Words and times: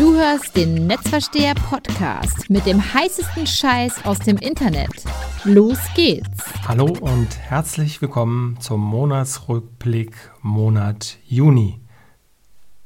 Du 0.00 0.14
hörst 0.14 0.56
den 0.56 0.86
Netzversteher 0.86 1.54
Podcast 1.54 2.48
mit 2.48 2.64
dem 2.64 2.82
heißesten 2.94 3.46
Scheiß 3.46 4.06
aus 4.06 4.18
dem 4.18 4.38
Internet. 4.38 5.04
Los 5.44 5.76
geht's. 5.94 6.42
Hallo 6.66 6.86
und 6.86 7.36
herzlich 7.36 8.00
willkommen 8.00 8.58
zum 8.60 8.80
Monatsrückblick 8.80 10.16
Monat 10.40 11.18
Juni. 11.26 11.82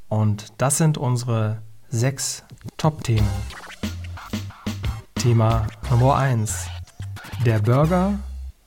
Und 0.09 0.55
das 0.59 0.79
sind 0.79 0.99
unsere 0.99 1.63
sechs 1.89 2.43
Top-Themen. 2.79 3.29
Thema 5.15 5.69
Nummer 5.91 6.17
1. 6.17 6.67
Der 7.47 7.61
Burger, 7.61 8.19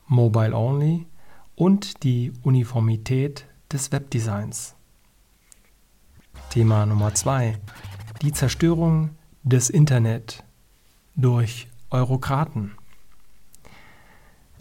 Mobile 0.06 0.56
Only 0.56 1.06
und 1.56 2.02
die 2.04 2.32
Uniformität 2.44 3.46
des 3.74 3.92
Webdesigns. 3.92 4.74
Thema 6.50 6.86
Nummer 6.86 7.14
2 7.14 7.60
die 8.22 8.32
Zerstörung 8.32 9.12
des 9.44 9.70
Internet 9.70 10.44
durch 11.16 11.68
Eurokraten. 11.90 12.74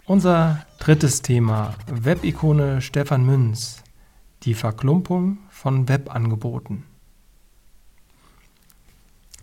Unser 0.05 0.65
drittes 0.79 1.21
Thema, 1.21 1.73
Webikone 1.91 2.81
Stefan 2.81 3.25
Münz, 3.25 3.83
die 4.43 4.53
Verklumpung 4.53 5.39
von 5.49 5.89
Webangeboten. 5.89 6.83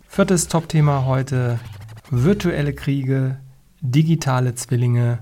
Viertes 0.07 0.47
Topthema 0.47 1.05
heute, 1.05 1.59
virtuelle 2.09 2.73
Kriege, 2.73 3.39
digitale 3.81 4.55
Zwillinge 4.55 5.19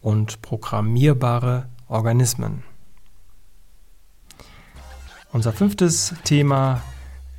und 0.00 0.42
programmierbare 0.42 1.68
Organismen. 1.88 2.62
Unser 5.32 5.52
fünftes 5.52 6.14
Thema, 6.22 6.82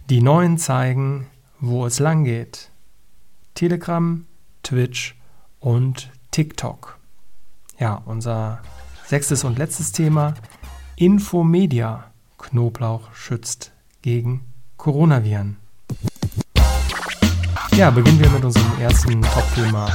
die 0.10 0.22
neuen 0.22 0.58
zeigen, 0.58 1.28
wo 1.60 1.86
es 1.86 2.00
lang 2.00 2.24
geht. 2.24 2.70
Telegram, 3.56 4.26
Twitch 4.64 5.16
und 5.60 6.12
TikTok. 6.32 7.00
Ja, 7.80 8.02
unser 8.06 8.62
sechstes 9.06 9.44
und 9.44 9.58
letztes 9.58 9.92
Thema. 9.92 10.34
Infomedia. 10.96 12.12
Knoblauch 12.38 13.14
schützt 13.14 13.72
gegen 14.02 14.42
Coronaviren. 14.78 15.58
Ja, 17.76 17.90
beginnen 17.90 18.20
wir 18.20 18.30
mit 18.30 18.46
unserem 18.46 18.80
ersten 18.80 19.22
Top-Thema 19.22 19.90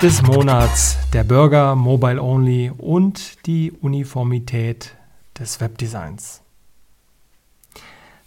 des 0.00 0.22
Monats. 0.22 0.96
Der 1.12 1.24
Burger, 1.24 1.74
Mobile 1.74 2.22
Only 2.22 2.70
und 2.70 3.44
die 3.46 3.72
Uniformität 3.72 4.94
des 5.38 5.60
Webdesigns. 5.60 6.41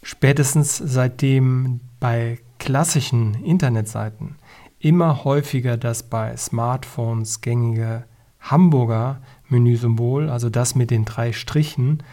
Spätestens 0.08 0.78
seitdem 0.78 1.80
bei 2.00 2.38
klassischen 2.60 3.44
Internetseiten 3.44 4.36
immer 4.78 5.24
häufiger 5.24 5.78
das 5.78 6.04
bei 6.04 6.38
Smartphones 6.38 7.42
gängige 7.42 8.04
Hamburger 8.40 9.20
Menüsymbol, 9.50 10.30
also 10.30 10.52
das 10.52 10.76
mit 10.76 10.92
den 10.92 11.06
drei 11.06 11.34
Strichen, 11.34 12.04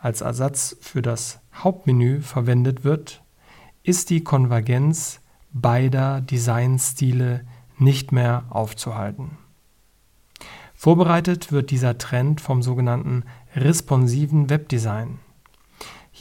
als 0.00 0.22
Ersatz 0.22 0.78
für 0.80 1.02
das 1.02 1.40
Hauptmenü 1.52 2.22
verwendet 2.22 2.84
wird, 2.84 3.22
ist 3.82 4.08
die 4.08 4.24
Konvergenz 4.24 5.20
beider 5.52 6.22
Designstile 6.22 7.44
nicht 7.76 8.12
mehr 8.12 8.44
aufzuhalten. 8.48 9.36
Vorbereitet 10.74 11.52
wird 11.52 11.70
dieser 11.70 11.98
Trend 11.98 12.40
vom 12.40 12.62
sogenannten 12.62 13.24
responsiven 13.54 14.48
Webdesign. 14.48 15.18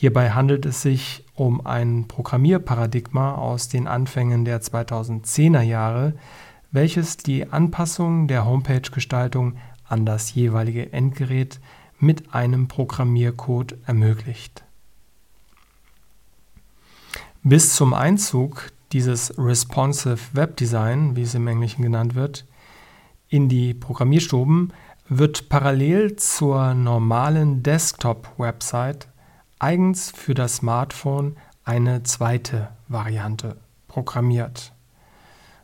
Hierbei 0.01 0.31
handelt 0.31 0.65
es 0.65 0.81
sich 0.81 1.23
um 1.35 1.63
ein 1.63 2.07
Programmierparadigma 2.07 3.35
aus 3.35 3.69
den 3.69 3.85
Anfängen 3.85 4.45
der 4.45 4.59
2010er 4.59 5.61
Jahre, 5.61 6.15
welches 6.71 7.17
die 7.17 7.51
Anpassung 7.51 8.27
der 8.27 8.43
Homepage-Gestaltung 8.43 9.57
an 9.87 10.07
das 10.07 10.33
jeweilige 10.33 10.91
Endgerät 10.91 11.59
mit 11.99 12.33
einem 12.33 12.67
Programmiercode 12.67 13.77
ermöglicht. 13.85 14.63
Bis 17.43 17.75
zum 17.75 17.93
Einzug 17.93 18.71
dieses 18.93 19.37
Responsive 19.37 20.33
Web 20.33 20.57
Design, 20.57 21.15
wie 21.15 21.21
es 21.21 21.35
im 21.35 21.45
Englischen 21.45 21.83
genannt 21.83 22.15
wird, 22.15 22.47
in 23.29 23.49
die 23.49 23.75
Programmierstuben 23.75 24.73
wird 25.07 25.47
parallel 25.47 26.15
zur 26.15 26.73
normalen 26.73 27.61
Desktop-Website 27.61 29.10
eigens 29.61 30.11
für 30.11 30.33
das 30.33 30.57
Smartphone 30.57 31.37
eine 31.63 32.01
zweite 32.03 32.69
Variante 32.87 33.57
programmiert. 33.87 34.73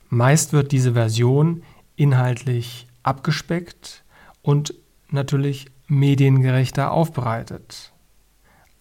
Meist 0.10 0.54
wird 0.54 0.72
diese 0.72 0.94
Version 0.94 1.64
inhaltlich 1.96 2.88
abgespeckt 3.02 4.04
und 4.44 4.74
natürlich 5.10 5.66
mediengerechter 5.88 6.92
aufbereitet. 6.92 7.92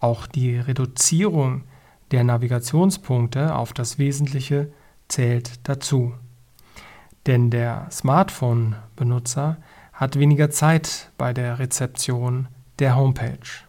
Auch 0.00 0.26
die 0.26 0.58
Reduzierung 0.58 1.64
der 2.10 2.22
Navigationspunkte 2.22 3.54
auf 3.54 3.72
das 3.72 3.98
Wesentliche 3.98 4.70
zählt 5.08 5.66
dazu. 5.68 6.12
Denn 7.26 7.50
der 7.50 7.88
Smartphone-Benutzer 7.90 9.56
hat 9.92 10.18
weniger 10.18 10.50
Zeit 10.50 11.10
bei 11.16 11.32
der 11.32 11.58
Rezeption 11.58 12.48
der 12.78 12.96
Homepage. 12.96 13.65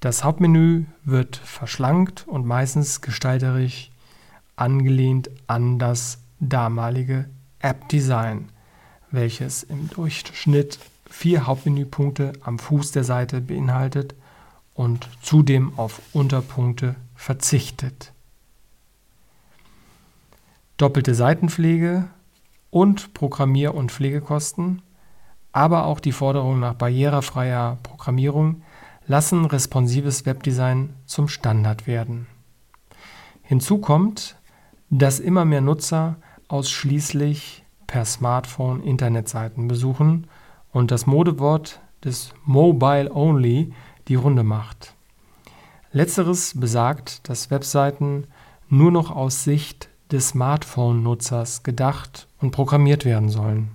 Das 0.00 0.24
Hauptmenü 0.24 0.84
wird 1.04 1.36
verschlankt 1.36 2.26
und 2.28 2.46
meistens 2.46 3.00
gestalterisch 3.00 3.90
angelehnt 4.54 5.30
an 5.46 5.78
das 5.78 6.18
damalige 6.38 7.28
App-Design, 7.60 8.50
welches 9.10 9.62
im 9.62 9.88
Durchschnitt 9.88 10.78
vier 11.08 11.46
Hauptmenüpunkte 11.46 12.32
am 12.42 12.58
Fuß 12.58 12.92
der 12.92 13.04
Seite 13.04 13.40
beinhaltet 13.40 14.14
und 14.74 15.08
zudem 15.22 15.78
auf 15.78 16.00
Unterpunkte 16.12 16.96
verzichtet. 17.14 18.12
Doppelte 20.76 21.14
Seitenpflege 21.14 22.08
und 22.70 23.14
Programmier- 23.14 23.74
und 23.74 23.90
Pflegekosten, 23.90 24.82
aber 25.52 25.86
auch 25.86 26.00
die 26.00 26.12
Forderung 26.12 26.60
nach 26.60 26.74
barrierefreier 26.74 27.78
Programmierung 27.82 28.62
lassen 29.06 29.44
responsives 29.44 30.26
Webdesign 30.26 30.94
zum 31.06 31.28
Standard 31.28 31.86
werden. 31.86 32.26
Hinzu 33.42 33.78
kommt, 33.78 34.36
dass 34.90 35.20
immer 35.20 35.44
mehr 35.44 35.60
Nutzer 35.60 36.16
ausschließlich 36.48 37.64
per 37.86 38.04
Smartphone 38.04 38.82
Internetseiten 38.82 39.68
besuchen 39.68 40.26
und 40.72 40.90
das 40.90 41.06
Modewort 41.06 41.80
des 42.04 42.32
Mobile 42.44 43.10
Only 43.12 43.72
die 44.08 44.14
Runde 44.16 44.42
macht. 44.42 44.94
Letzteres 45.92 46.58
besagt, 46.58 47.28
dass 47.28 47.50
Webseiten 47.50 48.26
nur 48.68 48.90
noch 48.90 49.10
aus 49.10 49.44
Sicht 49.44 49.88
des 50.10 50.30
Smartphone-Nutzers 50.30 51.62
gedacht 51.62 52.28
und 52.40 52.50
programmiert 52.50 53.04
werden 53.04 53.28
sollen. 53.28 53.70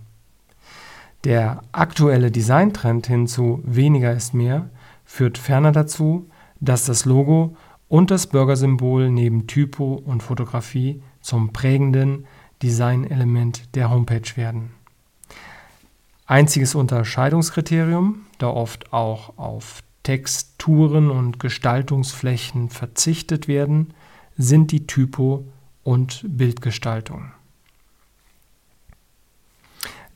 Der 1.23 1.61
aktuelle 1.71 2.31
Designtrend 2.31 3.07
hin 3.07 3.27
zu 3.27 3.61
weniger 3.63 4.11
ist 4.13 4.33
mehr 4.33 4.69
führt 5.11 5.37
ferner 5.37 5.73
dazu, 5.73 6.29
dass 6.61 6.85
das 6.85 7.03
Logo 7.03 7.57
und 7.89 8.11
das 8.11 8.27
Burgersymbol 8.27 9.11
neben 9.11 9.45
Typo 9.45 9.95
und 9.95 10.23
Fotografie 10.23 11.03
zum 11.19 11.51
prägenden 11.51 12.25
Designelement 12.63 13.75
der 13.75 13.89
Homepage 13.89 14.37
werden. 14.37 14.71
Einziges 16.25 16.75
Unterscheidungskriterium, 16.75 18.21
da 18.37 18.47
oft 18.47 18.93
auch 18.93 19.37
auf 19.37 19.83
Texturen 20.03 21.11
und 21.11 21.41
Gestaltungsflächen 21.41 22.69
verzichtet 22.69 23.49
werden, 23.49 23.93
sind 24.37 24.71
die 24.71 24.87
Typo 24.87 25.45
und 25.83 26.23
Bildgestaltung. 26.25 27.33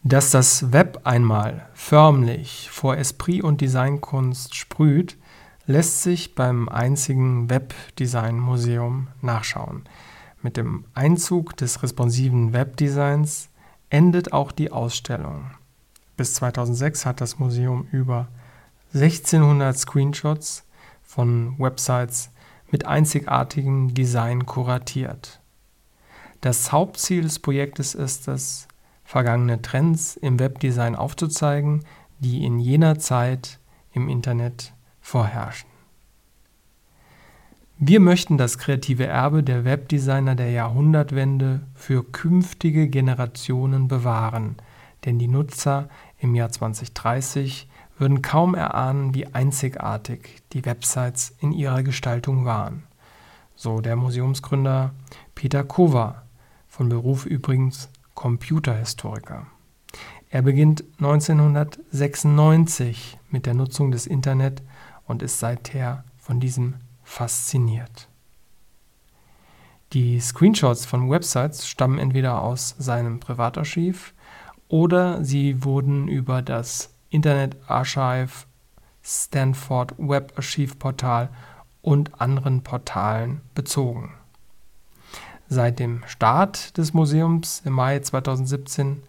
Dass 0.08 0.30
das 0.30 0.72
Web 0.72 1.02
einmal 1.04 1.68
förmlich 1.74 2.70
vor 2.70 2.96
Esprit 2.96 3.44
und 3.44 3.60
Designkunst 3.60 4.54
sprüht, 4.54 5.18
lässt 5.66 6.04
sich 6.04 6.36
beim 6.36 6.70
einzigen 6.70 7.50
Webdesign-Museum 7.50 9.08
nachschauen. 9.24 9.82
Mit 10.44 10.58
dem 10.58 10.86
Einzug 10.94 11.58
des 11.58 11.82
responsiven 11.82 12.54
Webdesigns 12.54 13.50
endet 13.90 14.32
auch 14.32 14.52
die 14.52 14.72
Ausstellung. 14.72 15.50
Bis 16.18 16.36
2006 16.36 17.08
hat 17.08 17.20
das 17.20 17.40
Museum 17.40 17.88
über 17.92 18.28
1600 18.94 19.76
Screenshots 19.76 20.66
von 21.02 21.58
Websites 21.58 22.30
mit 22.70 22.86
einzigartigem 22.86 23.96
Design 23.96 24.46
kuratiert. 24.46 25.40
Das 26.42 26.72
Hauptziel 26.72 27.24
des 27.24 27.40
Projektes 27.40 27.96
ist 27.96 28.28
es, 28.28 28.68
vergangene 29.06 29.62
Trends 29.62 30.18
im 30.18 30.40
Webdesign 30.40 30.96
aufzuzeigen, 30.96 31.86
die 32.20 32.44
in 32.44 32.60
jener 32.60 33.00
Zeit 33.00 33.60
im 33.94 34.10
Internet 34.10 34.74
vorherrschen. 35.00 35.70
Wir 37.78 38.00
möchten 38.00 38.38
das 38.38 38.58
kreative 38.58 39.06
Erbe 39.06 39.44
der 39.44 39.64
Webdesigner 39.64 40.36
der 40.36 40.50
Jahrhundertwende 40.50 41.62
für 41.74 42.04
künftige 42.04 42.88
Generationen 42.88 43.88
bewahren, 43.88 44.56
denn 45.04 45.20
die 45.20 45.28
Nutzer 45.28 45.90
im 46.20 46.36
Jahr 46.36 46.50
2030 46.50 47.68
würden 47.98 48.22
kaum 48.22 48.56
erahnen, 48.56 49.14
wie 49.14 49.28
einzigartig 49.28 50.42
die 50.54 50.66
Websites 50.66 51.36
in 51.40 51.52
ihrer 51.52 51.84
Gestaltung 51.84 52.46
waren. 52.46 52.84
So 53.56 53.82
der 53.82 53.96
Museumsgründer 53.96 54.94
Peter 55.34 55.64
Kova, 55.64 56.24
von 56.68 56.90
Beruf 56.90 57.26
übrigens 57.26 57.90
Computerhistoriker. 58.16 59.46
Er 60.30 60.42
beginnt 60.42 60.84
1996 60.98 63.20
mit 63.30 63.46
der 63.46 63.54
Nutzung 63.54 63.92
des 63.92 64.08
Internet 64.08 64.64
und 65.06 65.22
ist 65.22 65.40
seither 65.40 66.04
von 66.18 66.40
diesem 66.40 66.76
fasziniert. 67.04 68.10
Die 69.94 70.20
Screenshots 70.20 70.86
von 70.86 71.10
Websites 71.10 71.68
stammen 71.68 72.00
entweder 72.00 72.42
aus 72.42 72.76
seinem 72.80 73.20
Privatarchiv 73.20 74.14
oder 74.68 75.24
sie 75.24 75.64
wurden 75.64 76.08
über 76.08 76.42
das 76.42 76.94
Internet 77.10 77.56
Archive, 77.68 78.46
Stanford 79.04 79.94
Web 79.98 80.34
Archive 80.36 80.76
Portal 80.76 81.30
und 81.82 82.20
anderen 82.20 82.64
Portalen 82.64 83.42
bezogen. 83.54 84.14
Seit 85.48 85.80
dem 85.80 86.02
Start 86.08 86.78
des 86.78 86.94
Museums 86.94 87.62
im 87.66 87.74
Mai 87.74 88.00
2017 88.00 89.04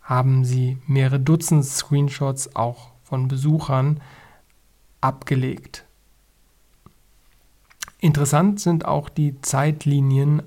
haben 0.00 0.44
sie 0.44 0.78
mehrere 0.86 1.18
Dutzend 1.18 1.64
Screenshots 1.64 2.54
auch 2.54 2.92
von 3.02 3.26
Besuchern 3.26 4.00
abgelegt. 5.00 5.84
Interessant 7.98 8.60
sind 8.60 8.84
auch 8.84 9.08
die 9.08 9.40
Zeitlinien, 9.40 10.42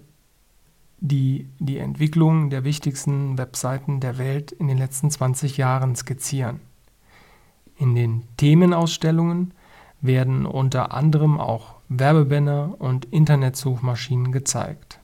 die 1.00 1.48
die 1.60 1.78
Entwicklung 1.78 2.50
der 2.50 2.64
wichtigsten 2.64 3.38
Webseiten 3.38 4.00
der 4.00 4.18
Welt 4.18 4.52
in 4.52 4.68
den 4.68 4.78
letzten 4.78 5.12
20 5.12 5.58
Jahren 5.58 5.96
skizzieren. 5.96 6.62
In 7.78 7.96
den 7.96 8.24
Themenausstellungen 8.38 9.54
werden 10.02 10.46
unter 10.46 10.94
anderem 10.94 11.40
auch 11.40 11.76
Werbebanner 11.90 12.76
und 12.80 13.06
Internetsuchmaschinen 13.06 14.32
gezeigt. 14.32 15.00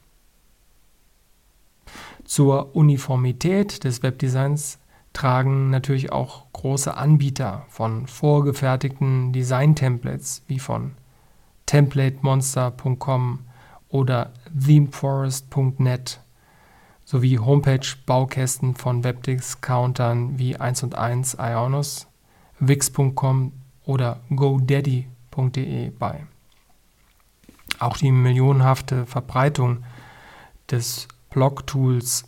Zur 2.25 2.75
Uniformität 2.75 3.83
des 3.83 4.01
Webdesigns 4.03 4.79
tragen 5.13 5.69
natürlich 5.69 6.11
auch 6.11 6.45
große 6.53 6.95
Anbieter 6.95 7.65
von 7.69 8.07
vorgefertigten 8.07 9.31
Design-Templates 9.31 10.43
wie 10.47 10.59
von 10.59 10.93
templatemonster.com 11.65 13.39
oder 13.89 14.33
themeforest.net 14.59 16.19
sowie 17.05 17.37
Homepage-Baukästen 17.37 18.75
von 18.75 19.03
Webdiscountern 19.03 20.39
wie 20.39 20.55
1 20.55 20.83
und 20.83 20.95
1 20.95 21.37
Ionos, 21.39 22.07
wix.com 22.59 23.51
oder 23.85 24.21
godaddy.de 24.35 25.89
bei. 25.91 26.25
Auch 27.79 27.97
die 27.97 28.11
millionenhafte 28.11 29.05
Verbreitung 29.05 29.83
des 30.71 31.07
Blog-Tools 31.33 32.25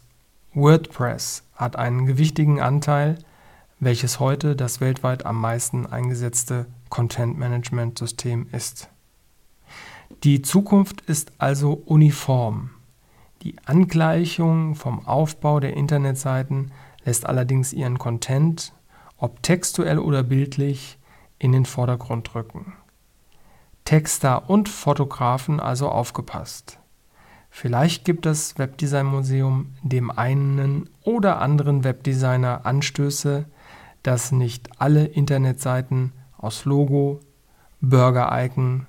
WordPress 0.56 1.44
hat 1.54 1.76
einen 1.76 2.08
gewichtigen 2.08 2.60
Anteil, 2.60 3.20
welches 3.80 4.20
heute 4.20 4.56
das 4.56 4.82
weltweit 4.82 5.28
am 5.28 5.40
meisten 5.40 5.86
eingesetzte 5.86 6.66
Content-Management-System 6.90 8.48
ist. 8.52 8.90
Die 10.24 10.42
Zukunft 10.42 11.02
ist 11.02 11.34
also 11.38 11.74
uniform. 11.86 12.72
Die 13.44 13.56
Angleichung 13.66 14.74
vom 14.74 15.06
Aufbau 15.06 15.60
der 15.60 15.78
Internetseiten 15.78 16.72
lässt 17.04 17.28
allerdings 17.28 17.74
ihren 17.74 18.00
Content, 18.00 18.74
ob 19.18 19.44
textuell 19.44 20.00
oder 20.00 20.24
bildlich, 20.24 20.98
in 21.38 21.52
den 21.52 21.66
Vordergrund 21.66 22.34
rücken. 22.34 22.74
Texter 23.84 24.50
und 24.50 24.68
Fotografen 24.68 25.60
also 25.60 25.90
aufgepasst. 25.90 26.80
Vielleicht 27.58 28.04
gibt 28.04 28.26
das 28.26 28.58
Webdesign 28.58 29.06
Museum 29.06 29.74
dem 29.82 30.12
einen 30.12 30.90
oder 31.04 31.40
anderen 31.42 31.86
Webdesigner 31.86 32.66
Anstöße, 32.66 33.46
dass 34.04 34.34
nicht 34.34 34.82
alle 34.82 35.06
Internetseiten 35.06 36.12
aus 36.38 36.66
Logo, 36.66 37.22
Burger-Icon, 37.80 38.88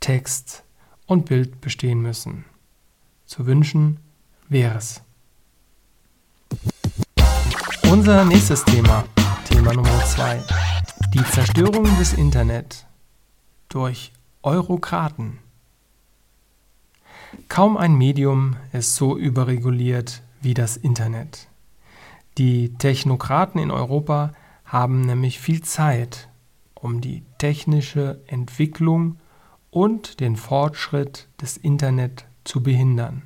Text 0.00 0.64
und 1.06 1.26
Bild 1.26 1.60
bestehen 1.60 2.02
müssen. 2.02 2.46
Zu 3.26 3.46
wünschen 3.46 4.00
wäre 4.48 4.76
es. 4.76 5.02
Unser 7.92 8.24
nächstes 8.24 8.64
Thema, 8.64 9.04
Thema 9.48 9.72
Nummer 9.72 10.04
2, 10.04 10.42
die 11.14 11.24
Zerstörung 11.26 11.84
des 11.96 12.14
Internet 12.14 12.86
durch 13.68 14.12
Eurokraten. 14.42 15.38
Kaum 17.48 17.76
ein 17.76 17.94
Medium 17.94 18.56
ist 18.72 18.96
so 18.96 19.16
überreguliert 19.16 20.22
wie 20.40 20.54
das 20.54 20.76
Internet. 20.76 21.48
Die 22.38 22.74
Technokraten 22.74 23.60
in 23.60 23.70
Europa 23.70 24.32
haben 24.64 25.02
nämlich 25.02 25.40
viel 25.40 25.62
Zeit, 25.62 26.28
um 26.74 27.00
die 27.00 27.22
technische 27.38 28.20
Entwicklung 28.26 29.18
und 29.70 30.20
den 30.20 30.36
Fortschritt 30.36 31.28
des 31.40 31.56
Internet 31.56 32.24
zu 32.44 32.62
behindern. 32.62 33.22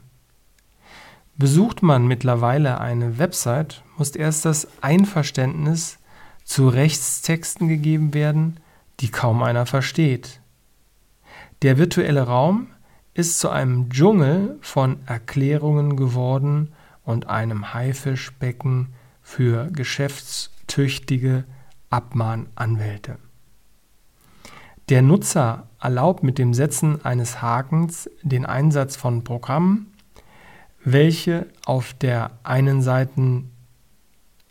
Besucht 1.36 1.82
man 1.82 2.06
mittlerweile 2.06 2.80
eine 2.80 3.18
Website, 3.18 3.82
muss 3.96 4.10
erst 4.10 4.44
das 4.44 4.68
Einverständnis 4.82 5.98
zu 6.44 6.68
Rechtstexten 6.68 7.68
gegeben 7.68 8.14
werden, 8.14 8.60
die 9.00 9.10
kaum 9.10 9.42
einer 9.42 9.66
versteht. 9.66 10.40
Der 11.62 11.78
virtuelle 11.78 12.22
Raum 12.22 12.68
ist 13.14 13.38
zu 13.38 13.49
einem 13.49 13.90
Dschungel 13.90 14.58
von 14.61 14.99
Erklärungen 15.06 15.96
geworden 15.96 16.72
und 17.05 17.28
einem 17.28 17.72
Haifischbecken 17.72 18.88
für 19.22 19.69
geschäftstüchtige 19.70 21.44
Abmahnanwälte. 21.90 23.19
Der 24.90 25.00
Nutzer 25.00 25.69
erlaubt 25.81 26.22
mit 26.22 26.38
dem 26.38 26.52
Setzen 26.52 27.02
eines 27.05 27.40
Hakens 27.40 28.11
den 28.22 28.44
Einsatz 28.44 28.96
von 28.96 29.25
Programmen, 29.25 29.93
welche 30.84 31.46
auf 31.64 31.94
der 31.94 32.32
einen 32.43 32.82
Seite 32.82 33.44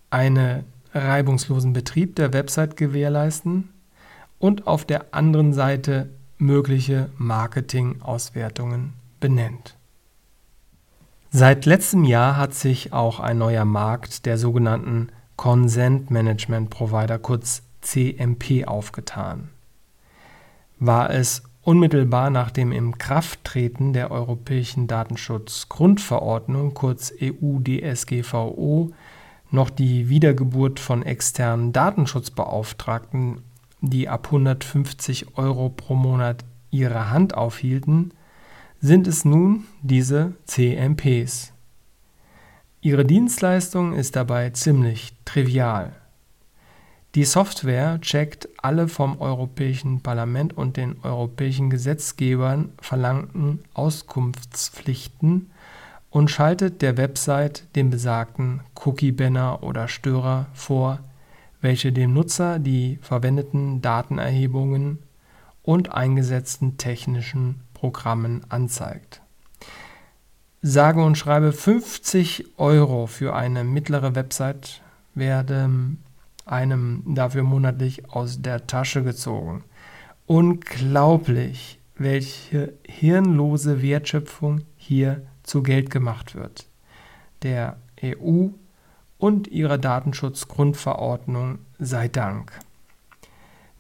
einen 0.10 0.64
reibungslosen 0.94 1.74
Betrieb 1.74 2.16
der 2.16 2.34
Website 2.34 2.78
gewährleisten 2.78 3.70
und 4.40 4.68
auf 4.68 4.86
der 4.86 5.14
anderen 5.14 5.54
Seite 5.54 6.10
mögliche 6.44 7.10
Marketingauswertungen 7.18 8.94
benennt. 9.20 9.76
Seit 11.32 11.66
letztem 11.66 12.04
Jahr 12.04 12.38
hat 12.38 12.54
sich 12.54 12.94
auch 12.94 13.20
ein 13.20 13.40
neuer 13.40 13.66
Markt 13.66 14.28
der 14.28 14.38
sogenannten 14.38 15.10
Consent 15.36 16.12
Management 16.12 16.70
Provider 16.70 17.18
kurz 17.18 17.64
CMP 17.82 18.66
aufgetan. 18.68 19.50
War 20.80 21.10
es 21.10 21.44
unmittelbar 21.64 22.30
nach 22.30 22.52
dem 22.52 22.72
Inkrafttreten 22.72 23.94
der 23.94 24.12
Europäischen 24.12 24.86
Datenschutzgrundverordnung 24.88 26.74
kurz 26.74 27.12
EU-DSGVO 27.20 28.92
noch 29.50 29.70
die 29.70 30.10
Wiedergeburt 30.10 30.80
von 30.80 31.04
externen 31.04 31.74
Datenschutzbeauftragten 31.74 33.42
die 33.84 34.08
ab 34.08 34.28
150 34.28 35.38
Euro 35.38 35.70
pro 35.70 35.94
Monat 35.94 36.46
ihre 36.72 37.12
Hand 37.12 37.36
aufhielten, 37.36 38.13
sind 38.80 39.08
es 39.08 39.25
nun 39.25 39.66
diese 39.82 40.34
CMPs. 40.46 41.54
Ihre 42.82 43.06
Dienstleistung 43.06 43.94
ist 43.94 44.16
dabei 44.16 44.50
ziemlich 44.52 45.13
trivial. 45.25 45.94
Die 47.16 47.25
Software 47.25 48.00
checkt 48.02 48.50
alle 48.58 48.88
vom 48.88 49.22
Europäischen 49.22 50.02
Parlament 50.02 50.58
und 50.58 50.78
den 50.78 50.96
europäischen 51.04 51.70
Gesetzgebern 51.70 52.72
verlangten 52.82 53.60
Auskunftspflichten 53.74 55.52
und 56.10 56.32
schaltet 56.32 56.82
der 56.82 56.98
Website 56.98 57.66
den 57.75 57.90
besagten 57.90 58.62
Cookie-Banner 58.75 59.62
oder 59.62 59.88
Störer 59.88 60.48
vor, 60.54 61.00
welche 61.63 61.93
dem 61.93 62.13
Nutzer 62.13 62.60
die 62.60 63.00
verwendeten 63.01 63.82
Datenerhebungen 63.82 65.00
und 65.62 65.93
eingesetzten 65.93 66.77
technischen 66.77 67.62
Programmen 67.74 68.41
anzeigt. 68.50 69.22
Sage 70.62 71.01
und 71.01 71.17
schreibe 71.17 71.53
50 71.53 72.58
Euro 72.58 73.08
für 73.08 73.34
eine 73.34 73.63
mittlere 73.63 74.13
Website 74.13 74.82
werden 75.15 76.03
einem 76.46 77.03
dafür 77.15 77.43
monatlich 77.43 78.10
aus 78.10 78.41
der 78.41 78.67
Tasche 78.67 79.01
gezogen. 79.01 79.63
Unglaublich, 80.25 81.79
welche 81.96 82.74
hirnlose 82.86 83.82
Wertschöpfung 83.82 84.63
hier 84.75 85.22
zu 85.43 85.63
Geld 85.63 85.89
gemacht 85.89 86.36
wird. 86.36 86.65
Der 87.41 87.77
EU 88.03 88.50
und 89.24 89.48
ihrer 89.48 89.77
Datenschutzgrundverordnung 89.77 91.60
sei 91.80 92.10
Dank. 92.10 92.51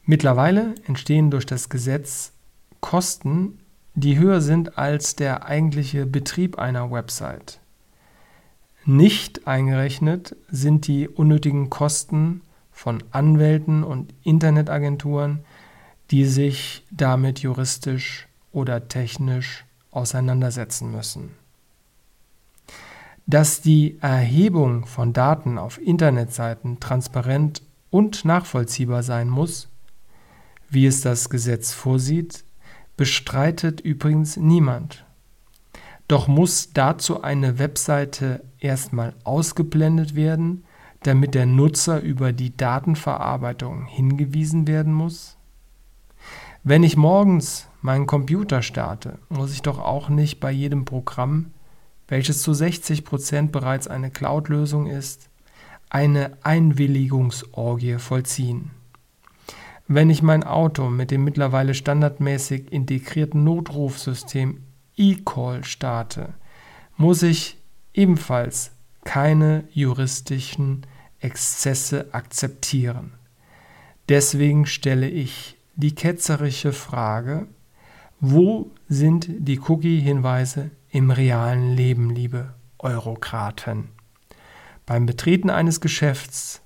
Mittlerweile 0.05 0.73
entstehen 0.87 1.31
durch 1.31 1.45
das 1.45 1.67
Gesetz 1.67 2.31
Kosten, 2.79 3.59
die 3.93 4.17
höher 4.17 4.39
sind 4.39 4.77
als 4.77 5.17
der 5.17 5.45
eigentliche 5.45 6.05
Betrieb 6.05 6.57
einer 6.57 6.91
Website. 6.91 7.59
Nicht 8.85 9.45
eingerechnet 9.45 10.33
sind 10.47 10.87
die 10.87 11.09
unnötigen 11.09 11.69
Kosten 11.69 12.39
von 12.71 13.03
Anwälten 13.11 13.83
und 13.83 14.13
Internetagenturen, 14.23 15.43
die 16.09 16.23
sich 16.23 16.85
damit 16.89 17.39
juristisch 17.39 18.29
oder 18.53 18.87
technisch 18.87 19.65
auseinandersetzen 19.91 20.89
müssen. 20.89 21.42
Dass 23.25 23.61
die 23.61 23.97
Erhebung 24.01 24.85
von 24.85 25.13
Daten 25.13 25.57
auf 25.57 25.79
Internetseiten 25.81 26.79
transparent 26.79 27.63
und 27.89 28.25
nachvollziehbar 28.25 29.03
sein 29.03 29.29
muss, 29.29 29.69
wie 30.69 30.85
es 30.85 31.01
das 31.01 31.29
Gesetz 31.29 31.73
vorsieht, 31.73 32.43
bestreitet 32.97 33.79
übrigens 33.81 34.37
niemand. 34.37 35.05
Doch 36.07 36.27
muss 36.27 36.73
dazu 36.73 37.23
eine 37.23 37.59
Webseite 37.59 38.43
erstmal 38.59 39.13
ausgeblendet 39.23 40.15
werden, 40.15 40.65
damit 41.03 41.33
der 41.35 41.45
Nutzer 41.45 42.01
über 42.01 42.33
die 42.33 42.55
Datenverarbeitung 42.55 43.85
hingewiesen 43.85 44.67
werden 44.67 44.93
muss? 44.93 45.37
Wenn 46.63 46.83
ich 46.83 46.97
morgens 46.97 47.67
meinen 47.81 48.05
Computer 48.05 48.61
starte, 48.61 49.19
muss 49.29 49.53
ich 49.53 49.61
doch 49.61 49.79
auch 49.79 50.09
nicht 50.09 50.39
bei 50.39 50.51
jedem 50.51 50.85
Programm 50.85 51.51
welches 52.07 52.41
zu 52.41 52.53
60 52.53 53.05
Prozent 53.05 53.51
bereits 53.51 53.87
eine 53.87 54.11
Cloud-Lösung 54.11 54.87
ist, 54.87 55.29
eine 55.89 56.37
Einwilligungsorgie 56.41 57.99
vollziehen. 57.99 58.71
Wenn 59.87 60.09
ich 60.09 60.21
mein 60.21 60.43
Auto 60.43 60.89
mit 60.89 61.11
dem 61.11 61.23
mittlerweile 61.23 61.73
standardmäßig 61.73 62.71
integrierten 62.71 63.43
Notrufsystem 63.43 64.63
eCall 64.97 65.63
starte, 65.63 66.33
muss 66.97 67.21
ich 67.21 67.57
ebenfalls 67.93 68.71
keine 69.03 69.65
juristischen 69.71 70.85
Exzesse 71.19 72.13
akzeptieren. 72.13 73.13
Deswegen 74.09 74.65
stelle 74.65 75.09
ich 75.09 75.57
die 75.75 75.95
ketzerische 75.95 76.73
Frage, 76.73 77.47
wo 78.19 78.71
sind 78.87 79.27
die 79.29 79.59
Cookie-Hinweise 79.59 80.71
im 80.93 81.09
realen 81.09 81.75
Leben, 81.75 82.11
liebe 82.11 82.53
Eurokraten. 82.77 83.89
Beim 84.85 85.07
Betreten 85.07 85.49
eines 85.49 85.81
Geschäfts, 85.81 86.61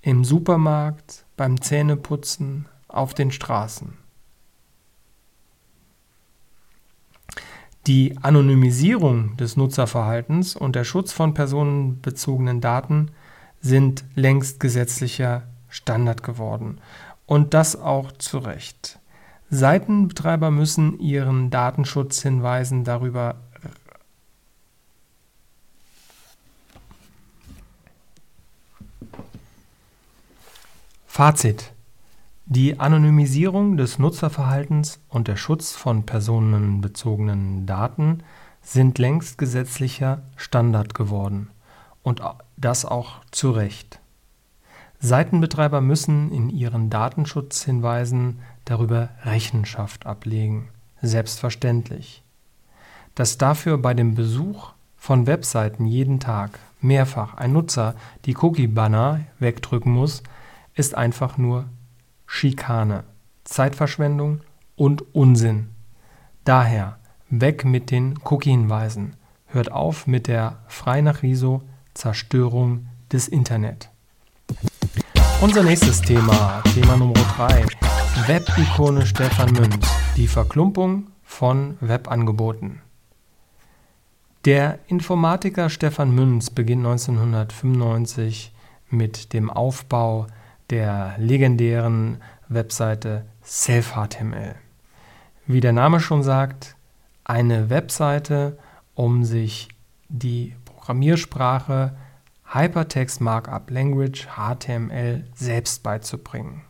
im 0.00 0.22
Supermarkt, 0.22 1.26
beim 1.36 1.60
Zähneputzen, 1.60 2.68
auf 2.86 3.14
den 3.14 3.32
Straßen. 3.32 3.94
Die 7.88 8.16
Anonymisierung 8.22 9.36
des 9.36 9.56
Nutzerverhaltens 9.56 10.54
und 10.54 10.76
der 10.76 10.84
Schutz 10.84 11.12
von 11.12 11.34
personenbezogenen 11.34 12.60
Daten 12.60 13.10
sind 13.60 14.04
längst 14.14 14.60
gesetzlicher 14.60 15.48
Standard 15.68 16.22
geworden. 16.22 16.80
Und 17.26 17.54
das 17.54 17.74
auch 17.74 18.12
zu 18.12 18.38
Recht. 18.38 19.00
Seitenbetreiber 19.50 20.50
müssen 20.50 21.00
ihren 21.00 21.50
Datenschutzhinweisen 21.50 22.84
darüber 22.84 23.47
Fazit. 31.18 31.72
Die 32.46 32.78
Anonymisierung 32.78 33.76
des 33.76 33.98
Nutzerverhaltens 33.98 35.00
und 35.08 35.26
der 35.26 35.34
Schutz 35.34 35.74
von 35.74 36.06
personenbezogenen 36.06 37.66
Daten 37.66 38.22
sind 38.62 38.98
längst 38.98 39.36
gesetzlicher 39.36 40.22
Standard 40.36 40.94
geworden 40.94 41.50
und 42.04 42.22
das 42.56 42.84
auch 42.84 43.14
zu 43.32 43.50
Recht. 43.50 43.98
Seitenbetreiber 45.00 45.80
müssen 45.80 46.30
in 46.30 46.50
ihren 46.50 46.88
Datenschutzhinweisen 46.88 48.38
darüber 48.64 49.08
Rechenschaft 49.24 50.06
ablegen, 50.06 50.68
selbstverständlich. 51.02 52.22
Dass 53.16 53.38
dafür 53.38 53.76
bei 53.78 53.92
dem 53.92 54.14
Besuch 54.14 54.70
von 54.96 55.26
Webseiten 55.26 55.84
jeden 55.84 56.20
Tag 56.20 56.60
mehrfach 56.80 57.34
ein 57.34 57.54
Nutzer 57.54 57.96
die 58.24 58.36
Cookie-Banner 58.36 59.22
wegdrücken 59.40 59.90
muss, 59.90 60.22
ist 60.78 60.94
einfach 60.94 61.36
nur 61.38 61.64
Schikane, 62.26 63.02
Zeitverschwendung 63.42 64.42
und 64.76 65.12
Unsinn. 65.12 65.70
Daher 66.44 66.98
weg 67.30 67.64
mit 67.64 67.90
den 67.90 68.14
Cookie-Hinweisen. 68.22 69.16
Hört 69.46 69.72
auf 69.72 70.06
mit 70.06 70.28
der 70.28 70.60
frei 70.68 71.00
nach 71.00 71.22
Riso 71.22 71.62
Zerstörung 71.94 72.86
des 73.10 73.26
Internet. 73.26 73.90
Unser 75.40 75.64
nächstes 75.64 76.00
Thema, 76.00 76.62
Thema 76.72 76.96
Nummer 76.96 77.14
3, 77.14 77.66
Web-Ikone 78.28 79.04
Stefan 79.04 79.52
Münz, 79.52 79.84
die 80.16 80.28
Verklumpung 80.28 81.08
von 81.24 81.76
Webangeboten. 81.80 82.82
Der 84.44 84.78
Informatiker 84.86 85.70
Stefan 85.70 86.14
Münz 86.14 86.50
beginnt 86.50 86.86
1995 86.86 88.52
mit 88.90 89.32
dem 89.32 89.50
Aufbau 89.50 90.28
der 90.70 91.14
legendären 91.18 92.22
Webseite 92.48 93.24
Self-HTML. 93.44 94.54
Wie 95.46 95.60
der 95.60 95.72
Name 95.72 96.00
schon 96.00 96.22
sagt, 96.22 96.76
eine 97.24 97.70
Webseite, 97.70 98.58
um 98.94 99.24
sich 99.24 99.68
die 100.08 100.54
Programmiersprache 100.64 101.96
Hypertext 102.50 103.20
Markup 103.20 103.70
Language 103.70 104.26
HTML 104.28 105.24
selbst 105.34 105.82
beizubringen. 105.82 106.62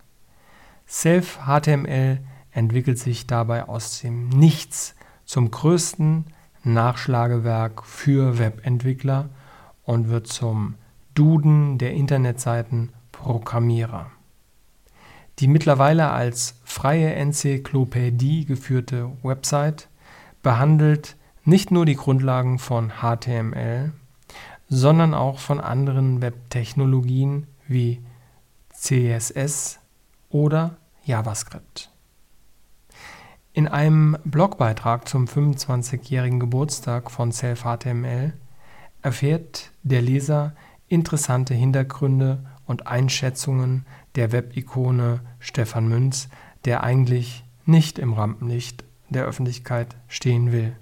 Self-HTML 0.88 2.18
entwickelt 2.50 2.98
sich 2.98 3.26
dabei 3.26 3.68
aus 3.68 4.00
dem 4.00 4.28
Nichts 4.28 4.96
zum 5.24 5.50
größten 5.50 6.24
Nachschlagewerk 6.64 7.84
für 7.84 8.38
Webentwickler 8.38 9.28
und 9.84 10.08
wird 10.08 10.26
zum 10.26 10.74
Duden 11.14 11.78
der 11.78 11.92
Internetseiten 11.92 12.92
Programmierer. 13.18 14.12
Die 15.40 15.48
mittlerweile 15.48 16.10
als 16.10 16.54
freie 16.64 17.14
Enzyklopädie 17.14 18.44
geführte 18.44 19.10
Website 19.24 19.88
behandelt 20.42 21.16
nicht 21.44 21.72
nur 21.72 21.84
die 21.84 21.96
Grundlagen 21.96 22.60
von 22.60 22.92
HTML, 23.00 23.92
sondern 24.68 25.14
auch 25.14 25.40
von 25.40 25.58
anderen 25.58 26.22
Webtechnologien 26.22 27.48
wie 27.66 28.00
CSS 28.72 29.80
oder 30.28 30.76
JavaScript. 31.04 31.90
In 33.52 33.66
einem 33.66 34.16
Blogbeitrag 34.24 35.08
zum 35.08 35.24
25-jährigen 35.24 36.38
Geburtstag 36.38 37.10
von 37.10 37.32
Self-HTML 37.32 38.32
erfährt 39.02 39.72
der 39.82 40.02
Leser 40.02 40.54
interessante 40.86 41.54
Hintergründe 41.54 42.44
und 42.68 42.86
Einschätzungen 42.86 43.84
der 44.14 44.30
Webikone 44.30 45.20
Stefan 45.40 45.88
Münz, 45.88 46.28
der 46.64 46.84
eigentlich 46.84 47.42
nicht 47.64 47.98
im 47.98 48.12
Rampenlicht 48.12 48.84
der 49.08 49.24
Öffentlichkeit 49.24 49.96
stehen 50.06 50.52
will. 50.52 50.76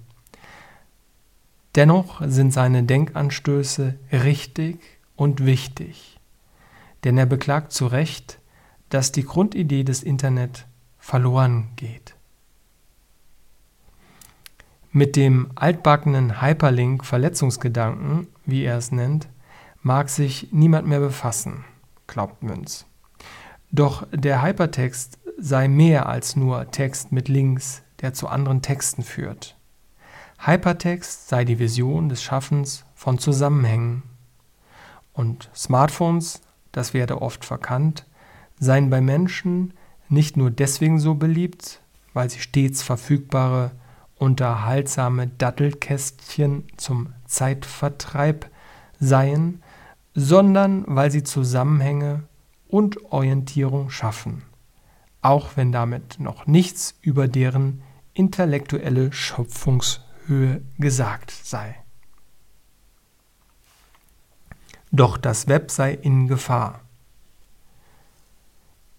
Dennoch 1.75 2.21
sind 2.25 2.51
seine 2.51 2.83
Denkanstöße 2.83 3.97
richtig 4.11 4.79
und 5.15 5.45
wichtig, 5.45 6.19
denn 7.03 7.17
er 7.17 7.25
beklagt 7.25 7.71
zu 7.71 7.87
Recht, 7.87 8.39
dass 8.89 9.11
die 9.13 9.23
Grundidee 9.23 9.83
des 9.83 10.03
Internet 10.03 10.67
verloren 10.99 11.69
geht. 11.77 12.15
Mit 14.91 15.15
dem 15.15 15.51
altbackenen 15.55 16.41
Hyperlink-Verletzungsgedanken, 16.41 18.27
wie 18.45 18.63
er 18.63 18.77
es 18.77 18.91
nennt, 18.91 19.29
mag 19.83 20.09
sich 20.09 20.49
niemand 20.51 20.87
mehr 20.87 20.99
befassen 20.99 21.63
glaubt 22.07 22.43
Münz. 22.43 22.85
Doch 23.71 24.07
der 24.11 24.41
Hypertext 24.41 25.19
sei 25.37 25.67
mehr 25.67 26.07
als 26.07 26.35
nur 26.35 26.71
Text 26.71 27.11
mit 27.11 27.27
Links, 27.27 27.83
der 28.01 28.13
zu 28.13 28.27
anderen 28.27 28.61
Texten 28.61 29.03
führt. 29.03 29.55
Hypertext 30.39 31.27
sei 31.29 31.45
die 31.45 31.59
Vision 31.59 32.09
des 32.09 32.23
Schaffens 32.23 32.85
von 32.95 33.17
Zusammenhängen. 33.17 34.03
Und 35.13 35.49
Smartphones, 35.55 36.41
das 36.71 36.93
werde 36.93 37.21
oft 37.21 37.43
verkannt, 37.43 38.05
seien 38.59 38.89
bei 38.89 39.01
Menschen 39.01 39.73
nicht 40.09 40.37
nur 40.37 40.51
deswegen 40.51 40.99
so 40.99 41.15
beliebt, 41.15 41.81
weil 42.13 42.29
sie 42.29 42.39
stets 42.39 42.83
verfügbare, 42.83 43.71
unterhaltsame 44.15 45.27
Dattelkästchen 45.27 46.63
zum 46.77 47.13
Zeitvertreib 47.25 48.49
seien, 48.99 49.61
sondern 50.19 50.83
weil 50.87 51.11
sie 51.11 51.21
Zusammenhänge 51.21 52.23
und 52.67 53.11
Orientierung 53.11 53.91
schaffen, 53.91 54.41
auch 55.21 55.51
wenn 55.55 55.71
damit 55.71 56.19
noch 56.19 56.47
nichts 56.47 56.95
über 57.01 57.27
deren 57.27 57.83
intellektuelle 58.15 59.13
Schöpfungshöhe 59.13 60.63
gesagt 60.79 61.29
sei. 61.29 61.75
Doch 64.91 65.17
das 65.17 65.47
Web 65.47 65.69
sei 65.69 65.93
in 65.93 66.27
Gefahr. 66.27 66.79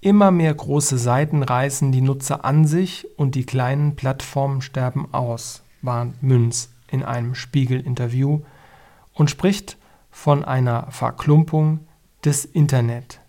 Immer 0.00 0.30
mehr 0.30 0.54
große 0.54 0.98
Seiten 0.98 1.42
reißen 1.42 1.90
die 1.90 2.00
Nutzer 2.00 2.44
an 2.44 2.64
sich 2.64 3.08
und 3.18 3.34
die 3.34 3.44
kleinen 3.44 3.96
Plattformen 3.96 4.62
sterben 4.62 5.12
aus, 5.12 5.64
warnt 5.82 6.22
Münz 6.22 6.68
in 6.86 7.02
einem 7.02 7.34
Spiegel-Interview 7.34 8.42
und 9.14 9.30
spricht 9.30 9.78
von 10.18 10.44
einer 10.44 10.90
Verklumpung 10.90 11.86
des 12.24 12.44
Internet. 12.44 13.20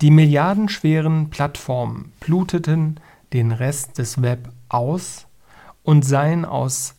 Die 0.00 0.12
milliardenschweren 0.12 1.30
Plattformen 1.30 2.12
bluteten 2.20 3.00
den 3.32 3.50
Rest 3.50 3.98
des 3.98 4.22
Web 4.22 4.52
aus 4.68 5.26
und 5.82 6.04
seien 6.04 6.44
aus 6.44 6.94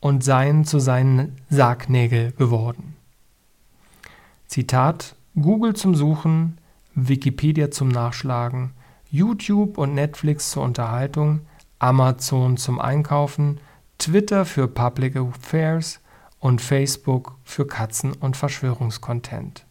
und 0.00 0.24
seien 0.24 0.64
zu 0.64 0.80
seinen 0.80 1.36
Sargnägel 1.48 2.32
geworden. 2.32 2.96
Zitat 4.48 5.14
Google 5.36 5.74
zum 5.74 5.94
Suchen, 5.94 6.58
Wikipedia 6.96 7.70
zum 7.70 7.86
Nachschlagen, 7.86 8.72
YouTube 9.12 9.78
und 9.78 9.94
Netflix 9.94 10.50
zur 10.50 10.64
Unterhaltung, 10.64 11.42
Amazon 11.78 12.56
zum 12.56 12.80
Einkaufen, 12.80 13.60
Twitter 13.96 14.44
für 14.44 14.66
Public 14.66 15.14
Affairs 15.14 16.00
und 16.46 16.60
Facebook 16.60 17.34
für 17.42 17.66
Katzen- 17.66 18.16
und 18.20 18.36
Verschwörungskontent. 18.36 19.66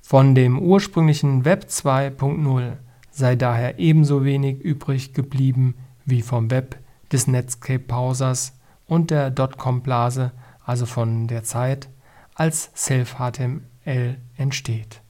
Von 0.00 0.34
dem 0.34 0.58
ursprünglichen 0.58 1.44
Web 1.44 1.66
2.0 1.68 2.78
sei 3.10 3.36
daher 3.36 3.78
ebenso 3.78 4.24
wenig 4.24 4.58
übrig 4.58 5.12
geblieben 5.12 5.74
wie 6.06 6.22
vom 6.22 6.50
Web 6.50 6.78
des 7.12 7.26
Netscape-Pausers 7.26 8.54
und 8.86 9.10
der 9.10 9.30
Dotcom-Blase, 9.30 10.32
also 10.64 10.86
von 10.86 11.28
der 11.28 11.44
Zeit, 11.44 11.90
als 12.34 12.70
Self-HTML 12.74 14.16
entsteht. 14.38 15.02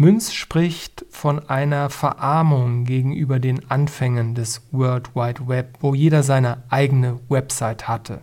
Münz 0.00 0.32
spricht 0.32 1.04
von 1.10 1.50
einer 1.50 1.90
Verarmung 1.90 2.84
gegenüber 2.84 3.38
den 3.38 3.70
Anfängen 3.70 4.34
des 4.34 4.62
World 4.72 5.14
Wide 5.14 5.46
Web, 5.46 5.76
wo 5.80 5.94
jeder 5.94 6.22
seine 6.22 6.62
eigene 6.70 7.20
Website 7.28 7.86
hatte. 7.86 8.22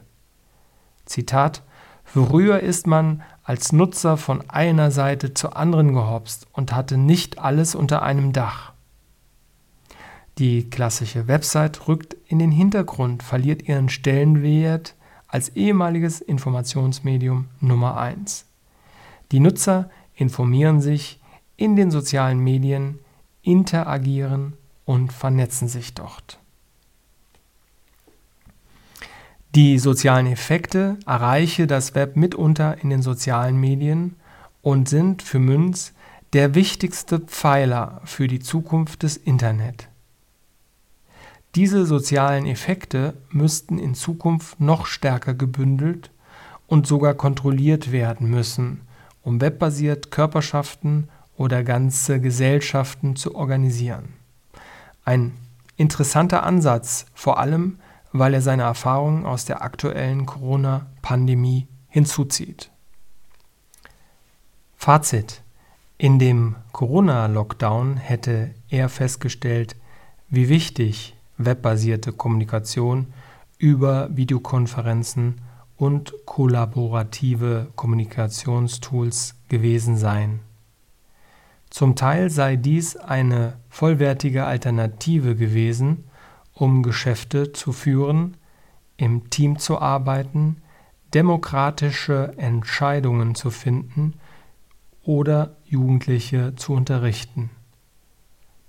Zitat 1.06 1.62
Früher 2.04 2.62
ist 2.62 2.88
man 2.88 3.22
als 3.44 3.74
Nutzer 3.74 4.18
von 4.18 4.50
einer 4.50 4.90
Seite 4.90 5.36
zur 5.36 5.56
anderen 5.56 5.94
gehopst 5.94 6.48
und 6.52 6.74
hatte 6.74 6.98
nicht 6.98 7.38
alles 7.38 7.76
unter 7.76 8.02
einem 8.02 8.34
Dach. 8.34 8.74
Die 10.40 10.72
klassische 10.72 11.28
Website 11.28 11.88
rückt 11.88 12.18
in 12.26 12.40
den 12.40 12.52
Hintergrund, 12.52 13.22
verliert 13.22 13.70
ihren 13.70 13.90
Stellenwert 13.90 14.96
als 15.28 15.50
ehemaliges 15.50 16.22
Informationsmedium 16.22 17.50
Nummer 17.60 17.98
1. 17.98 18.48
Die 19.32 19.40
Nutzer 19.40 19.92
informieren 20.16 20.82
sich 20.82 21.20
in 21.58 21.76
den 21.76 21.92
sozialen 21.92 22.40
Medien, 22.40 23.00
interagieren 23.42 24.54
und 24.86 25.12
vernetzen 25.12 25.68
sich 25.68 25.94
dort. 25.94 26.40
Die 29.56 29.80
sozialen 29.80 30.28
Effekte 30.28 30.98
erreiche 31.06 31.66
das 31.66 31.96
Web 31.96 32.16
mitunter 32.16 32.78
in 32.82 32.90
den 32.90 33.02
sozialen 33.02 33.58
Medien 33.58 34.16
und 34.62 34.88
sind 34.88 35.24
für 35.24 35.40
Münz 35.40 35.94
der 36.34 36.54
wichtigste 36.54 37.20
Pfeiler 37.20 38.02
für 38.06 38.28
die 38.28 38.40
Zukunft 38.40 39.04
des 39.04 39.18
Internet. 39.18 39.90
Diese 41.56 41.86
sozialen 41.86 42.46
Effekte 42.46 43.16
müssten 43.32 43.80
in 43.80 43.96
Zukunft 43.96 44.60
noch 44.60 44.86
stärker 44.86 45.34
gebündelt 45.34 46.12
und 46.68 46.86
sogar 46.86 47.16
kontrolliert 47.16 47.92
werden 47.92 48.30
müssen, 48.30 48.82
um 49.24 49.42
webbasiert 49.42 50.12
Körperschaften 50.12 51.10
oder 51.38 51.64
ganze 51.64 52.20
Gesellschaften 52.20 53.16
zu 53.16 53.36
organisieren. 53.36 54.14
Ein 55.06 55.34
interessanter 55.78 56.44
Ansatz, 56.44 57.06
vor 57.14 57.40
allem 57.40 57.78
weil 58.14 58.34
er 58.34 58.42
seine 58.42 58.64
Erfahrungen 58.64 59.26
aus 59.26 59.46
der 59.46 59.62
aktuellen 59.62 60.26
Corona-Pandemie 60.26 61.68
hinzuzieht. 61.90 62.72
Fazit. 64.76 65.44
In 65.98 66.20
dem 66.20 66.56
Corona-Lockdown 66.74 67.98
hätte 67.98 68.52
er 68.70 68.88
festgestellt, 68.90 69.76
wie 70.30 70.48
wichtig 70.48 71.16
webbasierte 71.38 72.12
Kommunikation 72.12 73.08
über 73.58 74.16
Videokonferenzen 74.16 75.42
und 75.76 76.14
kollaborative 76.26 77.72
Kommunikationstools 77.76 79.36
gewesen 79.50 79.98
seien. 79.98 80.47
Zum 81.78 81.96
Teil 81.96 82.32
sei 82.32 82.56
dies 82.56 82.96
eine 82.98 83.60
vollwertige 83.70 84.46
Alternative 84.46 85.36
gewesen, 85.36 86.06
um 86.52 86.82
Geschäfte 86.82 87.54
zu 87.54 87.72
führen, 87.72 88.36
im 88.98 89.30
Team 89.30 89.60
zu 89.60 89.78
arbeiten, 89.78 90.64
demokratische 91.14 92.34
Entscheidungen 92.38 93.36
zu 93.36 93.52
finden 93.52 94.16
oder 95.04 95.56
Jugendliche 95.66 96.56
zu 96.56 96.74
unterrichten. 96.74 97.52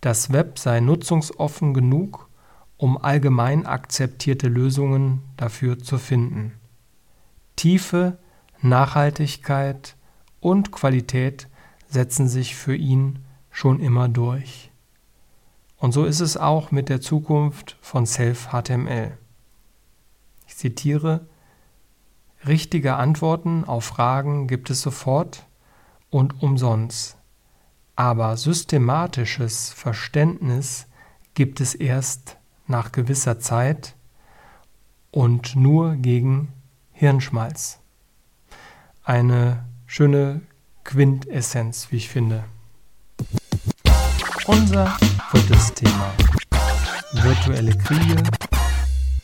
Das 0.02 0.30
Web 0.30 0.58
sei 0.58 0.80
nutzungsoffen 0.80 1.72
genug, 1.72 2.28
um 2.76 2.98
allgemein 3.02 3.64
akzeptierte 3.64 4.48
Lösungen 4.48 5.22
dafür 5.38 5.78
zu 5.78 5.96
finden. 5.96 6.52
Tiefe, 7.56 8.18
Nachhaltigkeit 8.60 9.96
und 10.40 10.72
Qualität 10.72 11.48
setzen 11.88 12.28
sich 12.28 12.54
für 12.54 12.76
ihn 12.76 13.20
schon 13.50 13.80
immer 13.80 14.08
durch. 14.08 14.70
Und 15.78 15.92
so 15.92 16.04
ist 16.04 16.20
es 16.20 16.36
auch 16.36 16.70
mit 16.70 16.88
der 16.88 17.00
Zukunft 17.00 17.76
von 17.80 18.06
Self-HTML. 18.06 19.16
Ich 20.46 20.56
zitiere, 20.56 21.26
richtige 22.46 22.96
Antworten 22.96 23.64
auf 23.64 23.84
Fragen 23.84 24.48
gibt 24.48 24.70
es 24.70 24.80
sofort 24.80 25.46
und 26.10 26.42
umsonst, 26.42 27.16
aber 27.96 28.36
systematisches 28.36 29.70
Verständnis 29.70 30.86
gibt 31.34 31.60
es 31.60 31.74
erst 31.74 32.36
nach 32.66 32.92
gewisser 32.92 33.38
Zeit 33.38 33.94
und 35.10 35.56
nur 35.56 35.96
gegen 35.96 36.52
Hirnschmalz. 36.92 37.78
Eine 39.04 39.64
schöne 39.86 40.42
Quintessenz, 40.88 41.92
wie 41.92 41.96
ich 41.96 42.08
finde. 42.08 42.44
Unser 44.46 44.86
viertes 45.30 45.74
Thema. 45.74 46.14
Virtuelle 47.12 47.76
Kriege, 47.76 48.22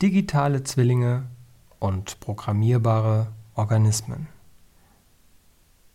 digitale 0.03 0.63
Zwillinge 0.63 1.25
und 1.79 2.21
programmierbare 2.21 3.29
Organismen. 3.55 4.29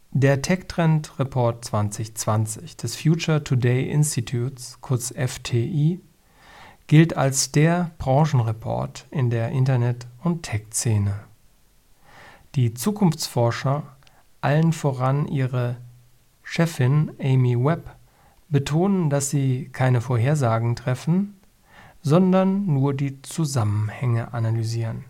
Der 0.09 0.41
Tech-Trend 0.41 1.19
Report 1.19 1.63
2020 1.63 2.75
des 2.75 2.95
Future 2.95 3.43
Today 3.43 3.91
Institutes, 3.91 4.79
kurz 4.81 5.13
FTI, 5.15 6.01
gilt 6.87 7.15
als 7.15 7.51
der 7.51 7.91
Branchenreport 7.99 9.05
in 9.11 9.29
der 9.29 9.49
Internet- 9.49 10.07
und 10.23 10.41
Tech-Szene. 10.41 11.19
Die 12.55 12.73
Zukunftsforscher 12.73 13.83
allen 14.41 14.73
voran 14.73 15.27
ihre 15.27 15.77
Chefin 16.43 17.11
Amy 17.21 17.57
Webb 17.57 17.95
betonen, 18.49 19.09
dass 19.09 19.29
sie 19.29 19.69
keine 19.71 20.01
Vorhersagen 20.01 20.75
treffen, 20.75 21.39
sondern 22.01 22.65
nur 22.65 22.93
die 22.93 23.21
Zusammenhänge 23.21 24.33
analysieren. 24.33 25.05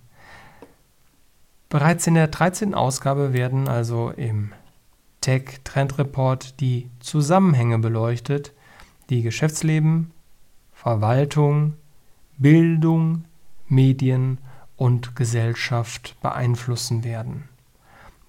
Bereits 1.70 2.08
in 2.08 2.16
der 2.16 2.28
13. 2.28 2.74
Ausgabe 2.74 3.32
werden 3.32 3.68
also 3.68 4.10
im 4.10 4.52
Tech 5.22 5.62
Trend 5.64 5.98
Report 5.98 6.60
die 6.60 6.90
Zusammenhänge 7.00 7.78
beleuchtet, 7.80 8.54
die 9.10 9.22
Geschäftsleben, 9.22 10.12
Verwaltung, 10.74 11.74
Bildung, 12.38 13.26
Medien 13.68 14.40
und 14.78 15.16
Gesellschaft 15.16 16.16
beeinflussen 16.22 17.04
werden. 17.04 17.50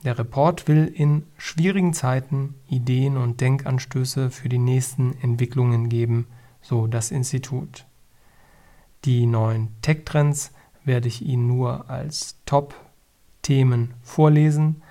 Der 0.05 0.19
Report 0.19 0.67
will 0.67 0.87
in 0.87 1.27
schwierigen 1.37 1.93
Zeiten 1.93 2.55
Ideen 2.67 3.19
und 3.19 3.41
Denkanstöße 3.41 4.31
für 4.31 4.49
die 4.49 4.59
nächsten 4.59 5.15
Entwicklungen 5.21 5.91
geben, 5.91 6.27
so 6.63 6.87
das 6.87 7.11
Institut. 7.11 7.87
Die 9.05 9.27
neuen 9.27 9.69
Tech-Trends 9.83 10.53
werde 10.85 11.09
ich 11.09 11.23
Ihnen 11.23 11.47
nur 11.47 11.91
als 11.91 12.37
Top-Themen 12.47 13.95
vorlesen. 14.03 14.83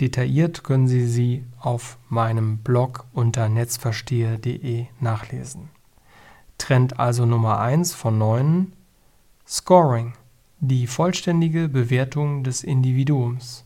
Detailliert 0.00 0.64
können 0.64 0.88
Sie 0.88 1.06
sie 1.06 1.44
auf 1.60 1.98
meinem 2.08 2.58
Blog 2.58 3.06
unter 3.12 3.48
netzverstehe.de 3.48 4.86
nachlesen. 5.00 5.70
Trend 6.58 6.98
also 6.98 7.26
Nummer 7.26 7.60
1 7.60 7.94
von 7.94 8.18
9 8.18 8.72
Scoring, 9.46 10.14
die 10.60 10.86
vollständige 10.86 11.68
Bewertung 11.68 12.42
des 12.42 12.64
Individuums. 12.64 13.63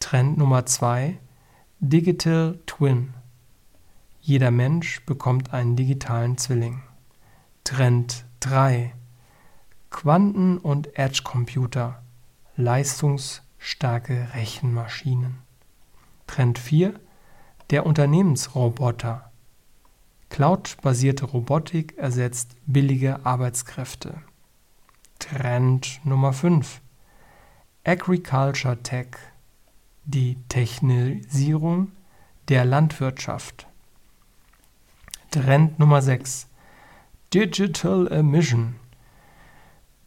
Trend 0.00 0.38
Nummer 0.38 0.64
2 0.64 1.18
Digital 1.80 2.58
Twin. 2.66 3.14
Jeder 4.20 4.50
Mensch 4.50 5.04
bekommt 5.04 5.52
einen 5.52 5.76
digitalen 5.76 6.38
Zwilling. 6.38 6.82
Trend 7.64 8.24
3 8.40 8.94
Quanten- 9.90 10.58
und 10.58 10.96
Edge-Computer, 10.98 12.02
leistungsstarke 12.56 14.28
Rechenmaschinen. 14.34 15.38
Trend 16.26 16.58
4 16.58 16.94
Der 17.70 17.84
Unternehmensroboter. 17.84 19.30
Cloud-basierte 20.30 21.24
Robotik 21.24 21.98
ersetzt 21.98 22.56
billige 22.66 23.26
Arbeitskräfte. 23.26 24.22
Trend 25.18 26.00
Nummer 26.04 26.32
5 26.32 26.80
Agriculture 27.84 28.82
Tech. 28.82 29.08
Die 30.10 30.36
Technisierung 30.48 31.92
der 32.48 32.64
Landwirtschaft. 32.64 33.66
Trend 35.30 35.78
Nummer 35.78 36.00
6 36.00 36.48
Digital 37.34 38.08
Emission 38.10 38.76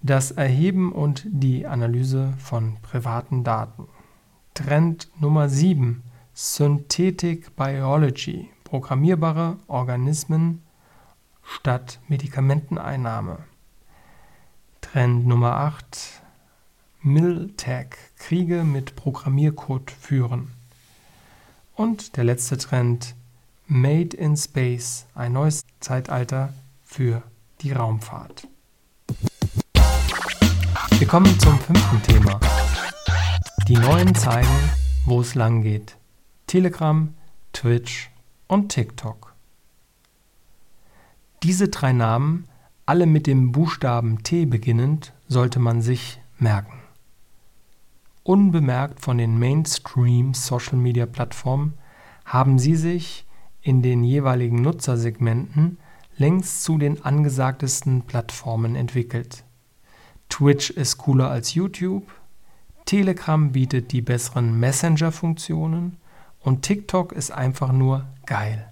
das 0.02 0.32
Erheben 0.32 0.92
und 0.92 1.24
die 1.28 1.68
Analyse 1.68 2.34
von 2.40 2.78
privaten 2.82 3.44
Daten. 3.44 3.88
Trend 4.56 5.12
Nummer 5.22 5.48
7. 5.48 6.02
Synthetic 6.34 7.56
Biology. 7.56 8.50
Programmierbare 8.64 9.58
Organismen 9.68 10.64
statt 11.44 12.00
Medikamenteneinnahme. 12.08 13.38
Trend 14.82 15.28
Nummer 15.28 15.58
8. 15.58 16.21
Miltech. 17.04 17.98
Kriege 18.20 18.64
mit 18.64 18.96
Programmiercode 18.96 19.90
führen. 19.90 20.52
Und 21.76 22.16
der 22.16 22.24
letzte 22.26 22.60
Trend. 22.60 23.16
Made 23.66 24.16
in 24.16 24.38
Space. 24.38 25.08
Ein 25.16 25.34
neues 25.34 25.64
Zeitalter 25.80 26.54
für 26.84 27.24
die 27.62 27.72
Raumfahrt. 27.72 28.48
Wir 31.00 31.08
kommen 31.08 31.40
zum 31.40 31.58
fünften 31.60 32.04
Thema. 32.04 32.40
Die 33.68 33.78
neuen 33.78 34.14
zeigen, 34.14 34.70
wo 35.06 35.22
es 35.22 35.34
lang 35.34 35.64
geht. 35.64 35.98
Telegram, 36.46 37.16
Twitch 37.52 38.12
und 38.48 38.70
TikTok. 38.70 39.34
Diese 41.42 41.70
drei 41.70 41.94
Namen, 41.94 42.48
alle 42.86 43.08
mit 43.08 43.26
dem 43.26 43.52
Buchstaben 43.52 44.22
T 44.22 44.46
beginnend, 44.46 45.14
sollte 45.28 45.58
man 45.58 45.82
sich 45.82 46.22
merken. 46.38 46.81
Unbemerkt 48.24 49.02
von 49.02 49.18
den 49.18 49.40
Mainstream-Social-Media-Plattformen 49.40 51.74
haben 52.24 52.60
sie 52.60 52.76
sich 52.76 53.26
in 53.62 53.82
den 53.82 54.04
jeweiligen 54.04 54.62
Nutzersegmenten 54.62 55.80
längst 56.18 56.64
zu 56.64 56.78
den 56.78 57.04
angesagtesten 57.04 58.04
Plattformen 58.04 58.76
entwickelt. 58.76 59.44
Twitch 60.30 60.70
ist 60.70 60.98
cooler 60.98 61.32
als 61.32 61.56
YouTube, 61.56 62.06
Telegram 62.86 63.52
bietet 63.52 63.92
die 63.92 64.02
besseren 64.02 64.60
Messenger-Funktionen 64.60 65.98
und 66.42 66.62
TikTok 66.62 67.14
ist 67.14 67.32
einfach 67.32 67.72
nur 67.72 68.06
geil. 68.28 68.72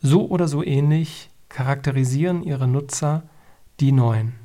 So 0.00 0.26
oder 0.28 0.48
so 0.48 0.64
ähnlich 0.64 1.28
charakterisieren 1.50 2.42
ihre 2.42 2.66
Nutzer 2.66 3.24
die 3.78 3.92
neuen. 3.92 4.39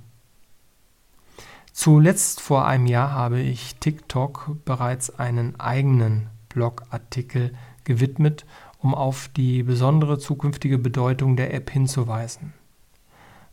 Zuletzt 1.77 2.39
vor 2.39 2.65
einem 2.65 2.85
Jahr 2.85 3.11
habe 3.11 3.41
ich 3.41 3.75
TikTok 3.75 4.63
bereits 4.63 5.09
einen 5.19 5.59
eigenen 5.59 6.29
Blogartikel 6.47 7.53
gewidmet, 7.83 8.45
um 8.79 8.95
auf 8.95 9.27
die 9.35 9.61
besondere 9.61 10.17
zukünftige 10.17 10.77
Bedeutung 10.77 11.35
der 11.35 11.53
App 11.53 11.69
hinzuweisen. 11.69 12.53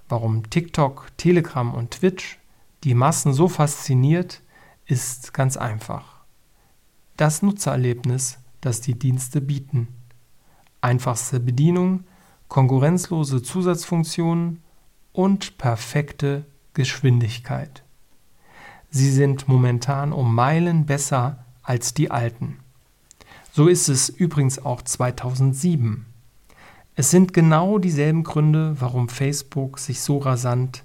Warum 0.09 0.49
TikTok, 0.49 1.09
Telegram 1.17 1.75
und 1.75 1.91
Twitch 1.91 2.39
die 2.85 2.95
Massen 2.95 3.33
so 3.33 3.49
fasziniert, 3.49 4.41
ist 4.87 5.35
ganz 5.35 5.57
einfach. 5.57 6.23
Das 7.17 7.43
Nutzererlebnis, 7.43 8.39
das 8.61 8.81
die 8.81 8.97
Dienste 8.97 9.41
bieten. 9.41 9.89
Einfachste 10.81 11.41
Bedienung, 11.41 12.05
konkurrenzlose 12.47 13.43
Zusatzfunktionen 13.43 14.63
und 15.13 15.59
perfekte 15.59 16.45
Geschwindigkeit. 16.73 17.83
Sie 18.95 19.11
sind 19.11 19.49
momentan 19.49 20.13
um 20.13 20.35
Meilen 20.35 20.85
besser 20.85 21.47
als 21.63 21.95
die 21.95 22.11
alten. 22.11 22.59
So 23.51 23.67
ist 23.67 23.89
es 23.89 24.11
übrigens 24.11 24.63
auch 24.63 24.83
2007. 24.83 26.05
Es 26.95 27.11
sind 27.11 27.33
genau 27.33 27.79
dieselben 27.79 28.23
Gründe, 28.23 28.77
warum 28.81 29.09
Facebook 29.09 29.79
sich 29.79 30.03
so 30.03 30.19
rasant 30.19 30.85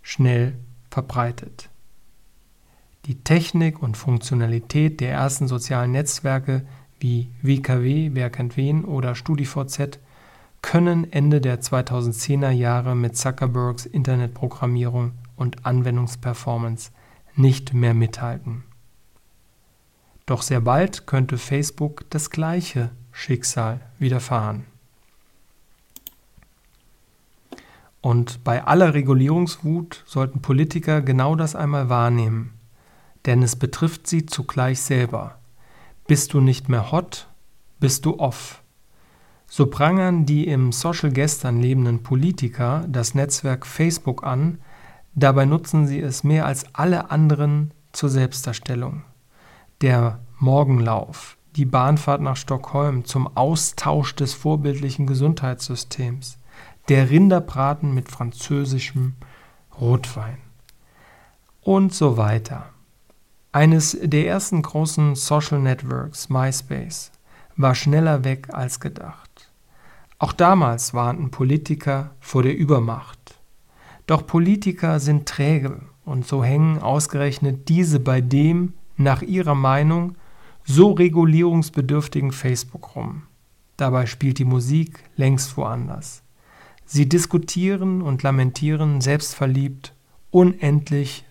schnell 0.00 0.54
verbreitet. 0.90 1.70
Die 3.06 3.16
Technik 3.16 3.82
und 3.82 3.96
Funktionalität 3.96 5.00
der 5.00 5.10
ersten 5.10 5.48
sozialen 5.48 5.90
Netzwerke 5.90 6.64
wie 7.00 7.30
WKW, 7.42 8.10
Wer 8.12 8.30
kennt 8.30 8.56
wen 8.56 8.84
oder 8.84 9.16
StudiVZ 9.16 9.98
können 10.62 11.12
Ende 11.12 11.40
der 11.40 11.60
2010er 11.60 12.50
Jahre 12.50 12.94
mit 12.94 13.16
Zuckerbergs 13.16 13.86
Internetprogrammierung 13.86 15.10
und 15.36 15.66
Anwendungsperformance 15.66 16.90
nicht 17.34 17.72
mehr 17.74 17.94
mithalten. 17.94 18.64
Doch 20.26 20.42
sehr 20.42 20.60
bald 20.60 21.06
könnte 21.06 21.38
Facebook 21.38 22.04
das 22.10 22.30
gleiche 22.30 22.90
Schicksal 23.10 23.80
widerfahren. 23.98 24.66
Und 28.00 28.42
bei 28.42 28.64
aller 28.64 28.94
Regulierungswut 28.94 30.02
sollten 30.06 30.42
Politiker 30.42 31.02
genau 31.02 31.36
das 31.36 31.54
einmal 31.54 31.88
wahrnehmen, 31.88 32.52
denn 33.26 33.42
es 33.42 33.54
betrifft 33.56 34.08
sie 34.08 34.26
zugleich 34.26 34.80
selber. 34.80 35.38
Bist 36.08 36.34
du 36.34 36.40
nicht 36.40 36.68
mehr 36.68 36.90
hot, 36.90 37.28
bist 37.78 38.04
du 38.04 38.18
off. 38.18 38.62
So 39.46 39.66
prangern 39.66 40.26
die 40.26 40.48
im 40.48 40.72
Social 40.72 41.12
Gestern 41.12 41.60
lebenden 41.60 42.02
Politiker 42.02 42.84
das 42.88 43.14
Netzwerk 43.14 43.66
Facebook 43.66 44.24
an, 44.24 44.58
dabei 45.14 45.44
nutzen 45.44 45.86
sie 45.86 46.00
es 46.00 46.24
mehr 46.24 46.46
als 46.46 46.66
alle 46.74 47.10
anderen 47.10 47.72
zur 47.92 48.08
Selbstdarstellung. 48.08 49.04
Der 49.80 50.20
Morgenlauf, 50.38 51.36
die 51.56 51.64
Bahnfahrt 51.64 52.20
nach 52.20 52.36
Stockholm 52.36 53.04
zum 53.04 53.36
Austausch 53.36 54.14
des 54.14 54.34
vorbildlichen 54.34 55.06
Gesundheitssystems, 55.06 56.38
der 56.88 57.10
Rinderbraten 57.10 57.94
mit 57.94 58.10
französischem 58.10 59.14
Rotwein 59.80 60.38
und 61.60 61.94
so 61.94 62.16
weiter. 62.16 62.70
Eines 63.52 63.96
der 64.00 64.26
ersten 64.26 64.62
großen 64.62 65.14
Social 65.14 65.60
Networks, 65.60 66.28
MySpace, 66.28 67.12
war 67.56 67.74
schneller 67.74 68.24
weg 68.24 68.48
als 68.52 68.80
gedacht. 68.80 69.50
Auch 70.18 70.32
damals 70.32 70.94
warnten 70.94 71.30
Politiker 71.30 72.12
vor 72.20 72.42
der 72.42 72.56
Übermacht. 72.56 73.21
Doch 74.06 74.26
Politiker 74.26 75.00
sind 75.00 75.26
träge 75.26 75.80
und 76.04 76.26
so 76.26 76.42
hängen 76.42 76.78
ausgerechnet 76.78 77.68
diese 77.68 78.00
bei 78.00 78.20
dem, 78.20 78.74
nach 78.96 79.22
ihrer 79.22 79.54
Meinung, 79.54 80.16
so 80.64 80.92
regulierungsbedürftigen 80.92 82.32
Facebook 82.32 82.94
rum. 82.94 83.22
Dabei 83.76 84.06
spielt 84.06 84.38
die 84.38 84.44
Musik 84.44 85.00
längst 85.16 85.56
woanders. 85.56 86.22
Sie 86.84 87.08
diskutieren 87.08 88.02
und 88.02 88.22
lamentieren 88.22 89.00
selbstverliebt 89.00 89.94
unendlich 90.30 91.24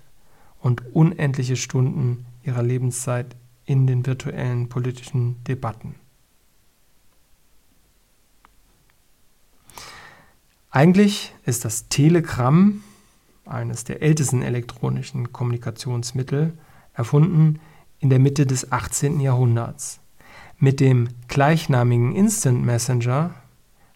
und 0.59 0.83
unendliche 0.93 1.55
Stunden 1.55 2.25
ihrer 2.43 2.63
Lebenszeit 2.63 3.35
in 3.65 3.87
den 3.87 4.05
virtuellen 4.05 4.69
politischen 4.69 5.43
Debatten. 5.43 5.95
Eigentlich 10.73 11.33
ist 11.45 11.65
das 11.65 11.89
Telegramm, 11.89 12.81
eines 13.45 13.83
der 13.83 14.01
ältesten 14.01 14.41
elektronischen 14.41 15.33
Kommunikationsmittel, 15.33 16.57
erfunden 16.93 17.59
in 17.99 18.09
der 18.09 18.19
Mitte 18.19 18.45
des 18.45 18.71
18. 18.71 19.19
Jahrhunderts. 19.19 19.99
Mit 20.59 20.79
dem 20.79 21.09
gleichnamigen 21.27 22.15
Instant 22.15 22.63
Messenger 22.63 23.31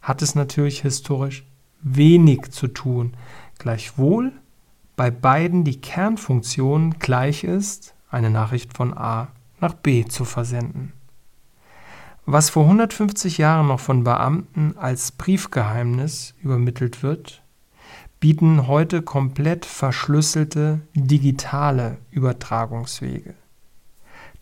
hat 0.02 0.22
es 0.22 0.36
natürlich 0.36 0.82
historisch 0.82 1.46
wenig 1.82 2.52
zu 2.52 2.68
tun, 2.68 3.14
gleichwohl 3.58 4.34
bei 4.98 5.12
beiden 5.12 5.64
die 5.64 5.80
Kernfunktion 5.80 6.96
gleich 7.00 7.46
ist, 7.46 7.96
eine 8.10 8.30
Nachricht 8.30 8.76
von 8.76 8.94
A 8.98 9.30
nach 9.62 9.76
B 9.76 10.04
zu 10.04 10.26
versenden. 10.26 10.92
Was 12.28 12.50
vor 12.50 12.64
150 12.64 13.38
Jahren 13.38 13.68
noch 13.68 13.80
von 13.80 14.04
Beamten 14.04 14.76
als 14.78 15.12
Briefgeheimnis 15.12 16.34
übermittelt 16.42 17.04
wird, 17.04 17.44
bieten 18.20 18.66
heute 18.66 19.04
komplett 19.04 19.64
verschlüsselte 19.64 20.82
digitale 20.96 21.98
Übertragungswege. 22.10 23.36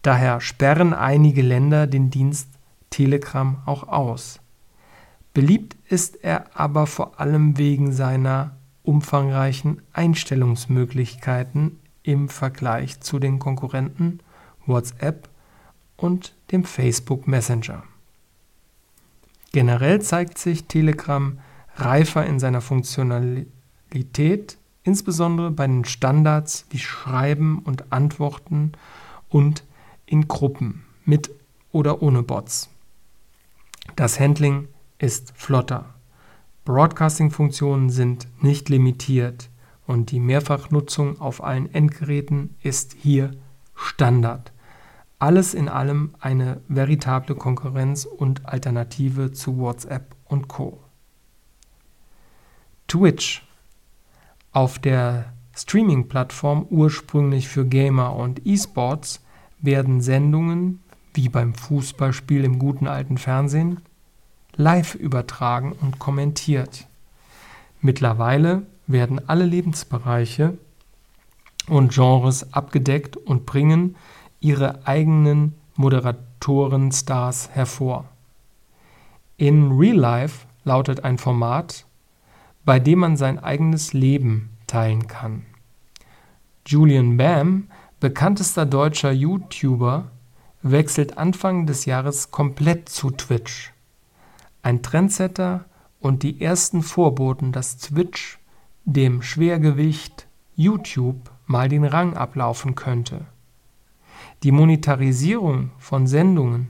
Daher 0.01 0.39
sperren 0.39 0.93
einige 0.93 1.41
Länder 1.41 1.85
den 1.85 2.09
Dienst 2.09 2.47
Telegram 2.89 3.57
auch 3.65 3.83
aus. 3.83 4.39
Beliebt 5.33 5.75
ist 5.89 6.23
er 6.23 6.57
aber 6.57 6.87
vor 6.87 7.19
allem 7.19 7.57
wegen 7.57 7.91
seiner 7.91 8.55
umfangreichen 8.83 9.81
Einstellungsmöglichkeiten 9.91 11.79
im 12.03 12.29
Vergleich 12.29 13.01
zu 13.01 13.19
den 13.19 13.39
Konkurrenten 13.39 14.19
WhatsApp 14.65 15.27
und 16.03 16.35
dem 16.51 16.65
Facebook 16.65 17.27
Messenger. 17.29 17.83
Generell 19.53 20.01
zeigt 20.01 20.37
sich 20.37 20.65
Telegram 20.65 21.39
reifer 21.77 22.25
in 22.25 22.39
seiner 22.39 22.59
Funktionalität, 22.59 24.57
insbesondere 24.83 25.49
bei 25.49 25.65
den 25.65 25.85
Standards 25.85 26.65
wie 26.71 26.79
Schreiben 26.79 27.59
und 27.59 27.93
Antworten 27.93 28.73
und 29.29 29.63
in 30.05 30.27
Gruppen 30.27 30.83
mit 31.05 31.31
oder 31.71 32.01
ohne 32.01 32.21
Bots. 32.21 32.69
Das 33.95 34.19
Handling 34.19 34.67
ist 34.99 35.31
flotter. 35.37 35.93
Broadcasting-Funktionen 36.65 37.89
sind 37.89 38.27
nicht 38.41 38.67
limitiert 38.67 39.49
und 39.87 40.11
die 40.11 40.19
Mehrfachnutzung 40.19 41.21
auf 41.21 41.41
allen 41.41 41.73
Endgeräten 41.73 42.55
ist 42.61 42.93
hier 42.99 43.31
Standard. 43.73 44.52
Alles 45.23 45.53
in 45.53 45.69
allem 45.69 46.15
eine 46.19 46.59
veritable 46.67 47.35
Konkurrenz 47.35 48.03
und 48.03 48.45
Alternative 48.45 49.31
zu 49.31 49.57
WhatsApp 49.57 50.17
und 50.25 50.49
Co. 50.49 50.81
Twitch. 52.89 53.47
Auf 54.51 54.79
der 54.79 55.31
Streaming-Plattform 55.55 56.67
ursprünglich 56.69 57.47
für 57.47 57.65
Gamer 57.65 58.17
und 58.17 58.45
E-Sports 58.45 59.23
werden 59.61 60.01
Sendungen, 60.01 60.83
wie 61.13 61.29
beim 61.29 61.53
Fußballspiel 61.53 62.43
im 62.43 62.59
guten 62.59 62.87
alten 62.87 63.17
Fernsehen, 63.17 63.79
live 64.57 64.93
übertragen 64.93 65.71
und 65.71 65.99
kommentiert. 65.99 66.85
Mittlerweile 67.79 68.63
werden 68.87 69.21
alle 69.29 69.45
Lebensbereiche 69.45 70.57
und 71.69 71.93
Genres 71.93 72.51
abgedeckt 72.51 73.15
und 73.15 73.45
bringen 73.45 73.95
ihre 74.43 74.85
eigenen 74.85 75.55
Moderatoren-Stars 75.75 77.49
hervor. 77.51 78.05
In 79.37 79.71
Real 79.71 79.95
Life 79.95 80.45
lautet 80.63 81.03
ein 81.03 81.17
Format, 81.17 81.85
bei 82.65 82.79
dem 82.79 82.99
man 82.99 83.17
sein 83.17 83.39
eigenes 83.39 83.93
Leben 83.93 84.49
teilen 84.67 85.07
kann. 85.07 85.43
Julian 86.65 87.17
Bam, 87.17 87.69
bekanntester 87.99 88.65
deutscher 88.65 89.11
YouTuber, 89.11 90.11
wechselt 90.61 91.17
Anfang 91.17 91.65
des 91.65 91.85
Jahres 91.85 92.31
komplett 92.31 92.87
zu 92.89 93.09
Twitch 93.11 93.73
ein 94.63 94.81
Trendsetter 94.81 95.65
und 95.99 96.23
die 96.23 96.41
ersten 96.41 96.81
Vorboten, 96.81 97.51
dass 97.51 97.77
Twitch 97.77 98.39
dem 98.85 99.21
Schwergewicht 99.21 100.27
YouTube 100.55 101.29
mal 101.45 101.69
den 101.69 101.83
Rang 101.83 102.15
ablaufen 102.15 102.73
könnte. 102.73 103.25
Die 104.43 104.51
Monetarisierung 104.51 105.71
von 105.79 106.05
Sendungen 106.05 106.67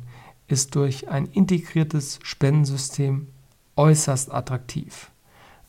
ist 0.47 0.75
durch 0.75 1.09
ein 1.09 1.25
integriertes 1.25 2.19
Spendensystem 2.21 3.29
äußerst 3.75 4.31
attraktiv. 4.31 5.09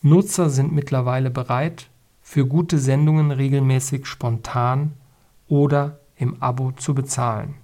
Nutzer 0.02 0.50
sind 0.50 0.70
mittlerweile 0.70 1.30
bereit, 1.30 1.88
für 2.20 2.46
gute 2.46 2.78
Sendungen 2.78 3.30
regelmäßig 3.30 4.04
spontan 4.04 4.92
oder 5.48 6.00
im 6.16 6.42
Abo 6.42 6.72
zu 6.72 6.94
bezahlen. 6.94 7.54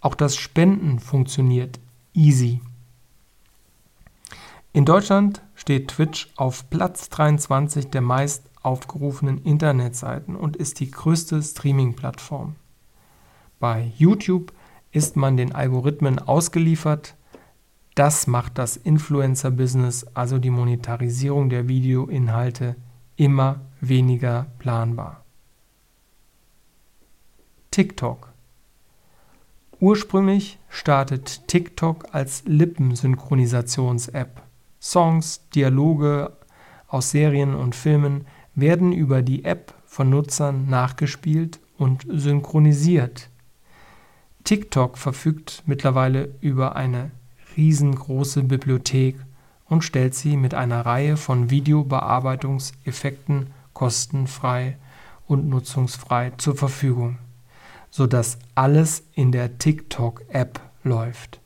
Auch 0.00 0.14
das 0.14 0.36
Spenden 0.36 1.00
funktioniert 1.00 1.80
easy. 2.14 2.60
In 4.72 4.84
Deutschland 4.84 5.42
steht 5.56 5.88
Twitch 5.88 6.28
auf 6.36 6.70
Platz 6.70 7.08
23 7.08 7.90
der 7.90 8.00
meist 8.00 8.44
aufgerufenen 8.62 9.42
Internetseiten 9.42 10.36
und 10.36 10.54
ist 10.54 10.78
die 10.78 10.90
größte 10.90 11.42
Streaming-Plattform. 11.42 12.54
Bei 13.60 13.92
YouTube 13.96 14.52
ist 14.90 15.16
man 15.16 15.36
den 15.36 15.54
Algorithmen 15.54 16.18
ausgeliefert. 16.18 17.14
Das 17.94 18.26
macht 18.26 18.58
das 18.58 18.76
Influencer-Business, 18.76 20.06
also 20.14 20.38
die 20.38 20.50
Monetarisierung 20.50 21.50
der 21.50 21.68
Videoinhalte, 21.68 22.76
immer 23.16 23.60
weniger 23.80 24.46
planbar. 24.58 25.24
TikTok. 27.70 28.32
Ursprünglich 29.78 30.58
startet 30.68 31.46
TikTok 31.46 32.06
als 32.12 32.42
Lippensynchronisations-App. 32.46 34.42
Songs, 34.80 35.48
Dialoge 35.54 36.32
aus 36.88 37.10
Serien 37.10 37.54
und 37.54 37.74
Filmen 37.74 38.26
werden 38.54 38.92
über 38.92 39.22
die 39.22 39.44
App 39.44 39.74
von 39.84 40.10
Nutzern 40.10 40.68
nachgespielt 40.68 41.60
und 41.76 42.06
synchronisiert. 42.08 43.29
TikTok 44.44 44.98
verfügt 44.98 45.62
mittlerweile 45.66 46.34
über 46.40 46.76
eine 46.76 47.10
riesengroße 47.56 48.42
Bibliothek 48.42 49.16
und 49.68 49.82
stellt 49.82 50.14
sie 50.14 50.36
mit 50.36 50.54
einer 50.54 50.84
Reihe 50.84 51.16
von 51.16 51.50
Videobearbeitungseffekten 51.50 53.48
kostenfrei 53.72 54.76
und 55.26 55.48
nutzungsfrei 55.48 56.32
zur 56.36 56.56
Verfügung, 56.56 57.18
sodass 57.90 58.38
alles 58.54 59.04
in 59.14 59.32
der 59.32 59.58
TikTok-App 59.58 60.60
läuft. 60.82 61.40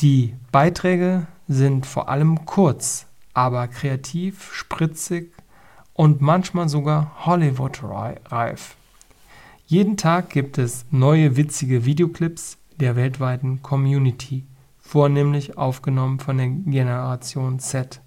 Die 0.00 0.34
Beiträge 0.52 1.26
sind 1.48 1.86
vor 1.86 2.08
allem 2.08 2.44
kurz, 2.44 3.06
aber 3.34 3.68
kreativ, 3.68 4.52
spritzig 4.52 5.32
und 5.94 6.20
manchmal 6.20 6.68
sogar 6.68 7.26
Hollywood-reif. 7.26 8.76
Jeden 9.72 9.96
Tag 9.96 10.28
gibt 10.28 10.58
es 10.58 10.84
neue 10.90 11.38
witzige 11.38 11.86
Videoclips 11.86 12.58
der 12.78 12.94
weltweiten 12.94 13.62
Community, 13.62 14.44
vornehmlich 14.78 15.56
aufgenommen 15.56 16.18
von 16.18 16.36
der 16.36 16.48
Generation 16.48 17.58
Z. 17.58 18.02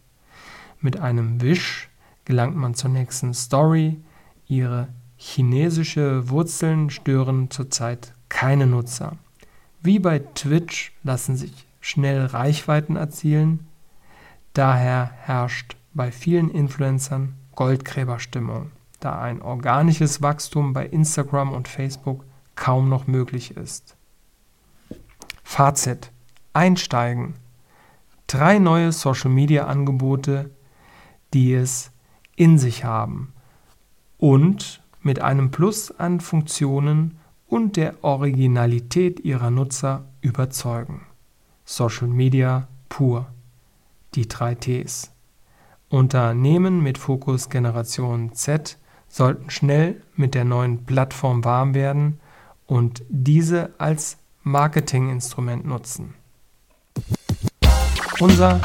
Mit 0.79 0.99
einem 0.99 1.41
Wisch 1.41 1.89
gelangt 2.23 2.55
man 2.55 2.75
zur 2.75 2.91
nächsten 2.91 3.33
Story. 3.33 3.99
Ihre 4.47 4.89
chinesische 5.17 6.29
Wurzeln 6.29 6.91
stören 6.91 7.49
zurzeit 7.49 8.13
keine 8.29 8.67
Nutzer. 8.67 9.17
Wie 9.81 9.97
bei 9.97 10.19
Twitch 10.19 10.91
lassen 11.01 11.35
sich 11.35 11.65
schnell 11.81 12.27
Reichweiten 12.27 12.95
erzielen. 12.95 13.65
Daher 14.53 15.09
herrscht 15.17 15.77
bei 15.95 16.11
vielen 16.11 16.51
Influencern 16.51 17.33
Goldgräberstimmung, 17.55 18.69
da 19.05 19.21
ein 19.21 19.41
organisches 19.41 20.21
Wachstum 20.21 20.73
bei 20.73 20.85
Instagram 20.85 21.53
und 21.53 21.67
Facebook 21.67 22.25
kaum 22.55 22.89
noch 22.89 23.07
möglich 23.07 23.55
ist. 23.55 23.95
Fazit. 25.43 26.11
Einsteigen. 26.53 27.35
Drei 28.27 28.59
neue 28.59 28.91
Social-Media-Angebote, 28.91 30.49
die 31.33 31.53
es 31.53 31.91
in 32.35 32.57
sich 32.57 32.83
haben 32.83 33.33
und 34.17 34.81
mit 35.01 35.21
einem 35.21 35.51
Plus 35.51 35.91
an 35.91 36.19
Funktionen 36.19 37.19
und 37.45 37.77
der 37.77 38.03
Originalität 38.03 39.19
ihrer 39.19 39.51
Nutzer 39.51 40.05
überzeugen. 40.21 41.05
Social 41.63 42.07
Media 42.07 42.67
pur. 42.89 43.27
Die 44.15 44.27
drei 44.27 44.55
Ts. 44.55 45.11
Unternehmen 45.89 46.81
mit 46.81 46.97
Fokus 46.97 47.49
Generation 47.49 48.33
Z 48.33 48.79
sollten 49.15 49.49
schnell 49.49 50.01
mit 50.17 50.35
der 50.35 50.43
neuen 50.43 50.83
Plattform 50.83 51.45
warm 51.45 51.73
werden 51.73 52.19
und 52.65 53.01
diese 53.07 53.73
als 53.77 54.17
Marketinginstrument 54.43 55.65
nutzen. 55.65 56.15
Unser 58.19 58.59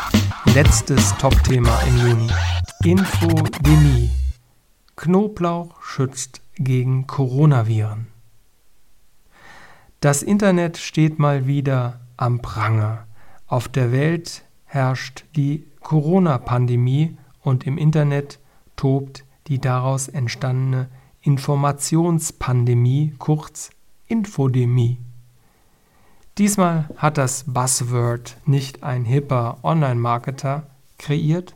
letztes 0.52 1.16
Top-Thema 1.18 1.80
im 1.82 1.96
Juni. 1.98 2.30
Infodemie. 2.82 4.10
Knoblauch 4.96 5.80
schützt 5.82 6.40
gegen 6.56 7.06
Coronaviren. 7.06 8.08
Das 10.00 10.24
Internet 10.24 10.78
steht 10.78 11.20
mal 11.20 11.46
wieder 11.46 12.00
am 12.16 12.42
Pranger. 12.42 13.06
Auf 13.46 13.68
der 13.68 13.92
Welt 13.92 14.42
herrscht 14.64 15.26
die 15.36 15.64
Corona-Pandemie 15.78 17.16
und 17.40 17.68
im 17.68 17.78
Internet 17.78 18.40
tobt 18.74 19.24
die 19.50 19.60
daraus 19.60 20.08
entstandene 20.08 20.88
Informationspandemie, 21.20 23.12
kurz 23.18 23.68
Infodemie. 24.06 24.96
Diesmal 26.38 26.88
hat 26.96 27.18
das 27.18 27.44
Buzzword 27.46 28.38
nicht 28.46 28.82
ein 28.82 29.04
hipper 29.04 29.58
Online-Marketer 29.62 30.68
kreiert, 30.98 31.54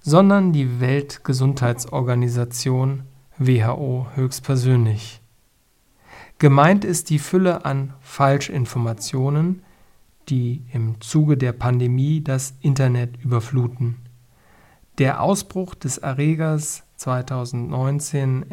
sondern 0.00 0.54
die 0.54 0.80
Weltgesundheitsorganisation 0.80 3.02
WHO 3.38 4.06
höchstpersönlich. 4.14 5.20
Gemeint 6.38 6.84
ist 6.84 7.10
die 7.10 7.18
Fülle 7.18 7.64
an 7.64 7.94
Falschinformationen, 8.00 9.62
die 10.28 10.62
im 10.72 11.00
Zuge 11.00 11.36
der 11.36 11.52
Pandemie 11.52 12.22
das 12.22 12.54
Internet 12.60 13.16
überfluten. 13.22 13.96
Der 14.98 15.20
Ausbruch 15.20 15.74
des 15.74 15.98
Erregers 15.98 16.85
2019 16.96 18.46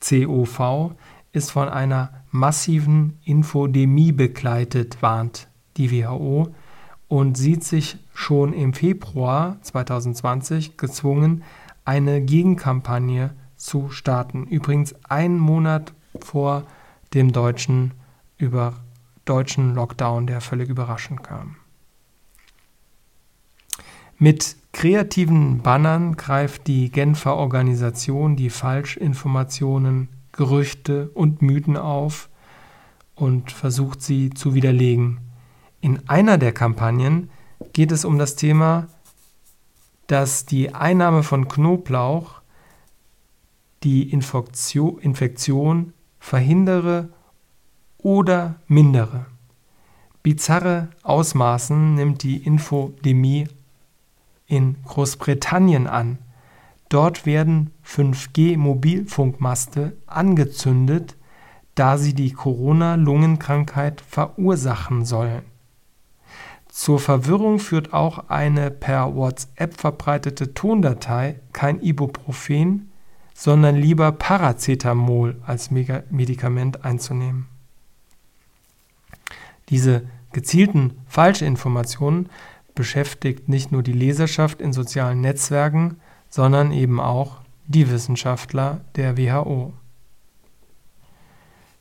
NCOV 0.00 0.94
ist 1.32 1.50
von 1.50 1.68
einer 1.68 2.24
massiven 2.30 3.18
Infodemie 3.24 4.12
begleitet, 4.12 5.02
warnt 5.02 5.48
die 5.76 5.90
WHO 5.90 6.54
und 7.08 7.36
sieht 7.36 7.64
sich 7.64 7.98
schon 8.14 8.52
im 8.52 8.72
Februar 8.72 9.58
2020 9.62 10.76
gezwungen, 10.76 11.42
eine 11.84 12.20
Gegenkampagne 12.22 13.34
zu 13.56 13.90
starten. 13.90 14.46
Übrigens 14.46 14.94
einen 15.04 15.38
Monat 15.38 15.92
vor 16.20 16.64
dem 17.12 17.32
deutschen, 17.32 17.94
über, 18.36 18.74
deutschen 19.24 19.74
Lockdown, 19.74 20.26
der 20.26 20.40
völlig 20.40 20.68
überraschend 20.68 21.22
kam. 21.22 21.56
Mit 24.18 24.56
kreativen 24.74 25.62
Bannern 25.62 26.16
greift 26.16 26.66
die 26.66 26.90
Genfer 26.90 27.36
Organisation 27.36 28.36
die 28.36 28.50
Falschinformationen, 28.50 30.10
Gerüchte 30.32 31.10
und 31.14 31.40
Mythen 31.40 31.78
auf 31.78 32.28
und 33.14 33.52
versucht 33.52 34.02
sie 34.02 34.30
zu 34.30 34.54
widerlegen. 34.54 35.20
In 35.80 36.08
einer 36.08 36.36
der 36.36 36.52
Kampagnen 36.52 37.30
geht 37.72 37.92
es 37.92 38.04
um 38.04 38.18
das 38.18 38.36
Thema, 38.36 38.88
dass 40.08 40.44
die 40.44 40.74
Einnahme 40.74 41.22
von 41.22 41.48
Knoblauch 41.48 42.42
die 43.84 44.10
Infektion 44.10 45.92
verhindere 46.18 47.08
oder 47.98 48.56
mindere. 48.66 49.26
Bizarre 50.22 50.88
Ausmaßen 51.02 51.94
nimmt 51.94 52.22
die 52.22 52.38
Infodemie 52.38 53.46
in 54.54 54.76
Großbritannien 54.84 55.86
an. 55.86 56.18
Dort 56.88 57.26
werden 57.26 57.70
5G-Mobilfunkmaste 57.84 59.96
angezündet, 60.06 61.16
da 61.74 61.98
sie 61.98 62.14
die 62.14 62.32
Corona-Lungenkrankheit 62.32 64.00
verursachen 64.00 65.04
sollen. 65.04 65.42
Zur 66.68 66.98
Verwirrung 66.98 67.58
führt 67.58 67.92
auch 67.92 68.28
eine 68.28 68.70
per 68.70 69.14
WhatsApp 69.14 69.80
verbreitete 69.80 70.54
Tondatei 70.54 71.40
kein 71.52 71.80
Ibuprofen, 71.80 72.90
sondern 73.32 73.76
lieber 73.76 74.12
Paracetamol 74.12 75.40
als 75.46 75.70
Medikament 75.70 76.84
einzunehmen. 76.84 77.46
Diese 79.68 80.02
gezielten 80.32 80.98
Falschinformationen 81.06 82.28
beschäftigt 82.74 83.48
nicht 83.48 83.72
nur 83.72 83.82
die 83.82 83.92
Leserschaft 83.92 84.60
in 84.60 84.72
sozialen 84.72 85.20
Netzwerken, 85.20 86.00
sondern 86.28 86.72
eben 86.72 87.00
auch 87.00 87.40
die 87.66 87.90
Wissenschaftler 87.90 88.84
der 88.96 89.16
WHO. 89.16 89.72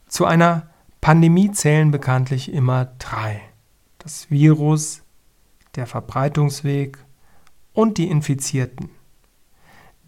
Zu 0.07 0.25
einer 0.25 0.69
Pandemie 1.01 1.51
zählen 1.51 1.91
bekanntlich 1.91 2.53
immer 2.53 2.85
drei. 2.99 3.41
Das 3.97 4.29
Virus, 4.29 5.01
der 5.75 5.87
Verbreitungsweg 5.87 6.99
und 7.73 7.97
die 7.97 8.09
Infizierten. 8.09 8.89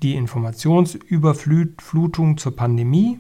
Die 0.04 0.15
Informationsüberflutung 0.15 2.38
zur 2.38 2.56
Pandemie, 2.56 3.19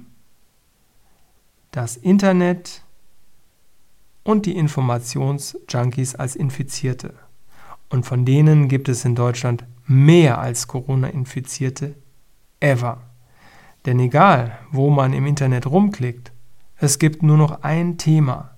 das 1.71 1.97
Internet 1.97 2.83
und 4.23 4.45
die 4.45 4.55
Informationsjunkies 4.55 6.13
als 6.15 6.35
Infizierte. 6.35 7.15
Und 7.95 8.05
von 8.05 8.25
denen 8.25 8.67
gibt 8.67 8.89
es 8.89 9.05
in 9.05 9.15
Deutschland 9.15 9.63
mehr 9.87 10.39
als 10.39 10.67
Corona-Infizierte 10.67 11.95
ever. 12.59 13.03
Denn 13.85 14.01
egal, 14.01 14.59
wo 14.69 14.89
man 14.89 15.13
im 15.13 15.25
Internet 15.25 15.65
rumklickt, 15.65 16.33
es 16.75 16.99
gibt 16.99 17.23
nur 17.23 17.37
noch 17.37 17.61
ein 17.61 17.97
Thema. 17.97 18.57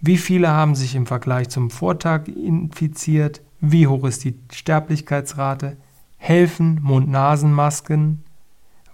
Wie 0.00 0.16
viele 0.16 0.48
haben 0.48 0.74
sich 0.74 0.94
im 0.94 1.04
Vergleich 1.04 1.50
zum 1.50 1.68
Vortag 1.68 2.28
infiziert? 2.28 3.42
Wie 3.60 3.88
hoch 3.88 4.04
ist 4.04 4.24
die 4.24 4.40
Sterblichkeitsrate? 4.50 5.76
Helfen 6.16 6.80
Mund-Nasen-Masken? 6.82 8.24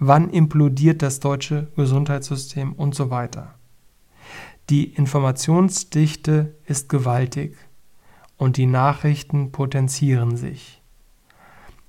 Wann 0.01 0.29
implodiert 0.29 1.03
das 1.03 1.21
deutsche 1.21 1.71
Gesundheitssystem 1.77 2.73
und 2.73 2.97
so 2.97 3.11
weiter? 3.11 3.55
Die 4.71 4.93
Informationsdichte 4.93 6.57
ist 6.67 6.89
gewaltig 6.89 7.57
und 8.37 8.57
die 8.57 8.67
Nachrichten 8.67 9.53
potenzieren 9.53 10.37
sich. 10.37 10.83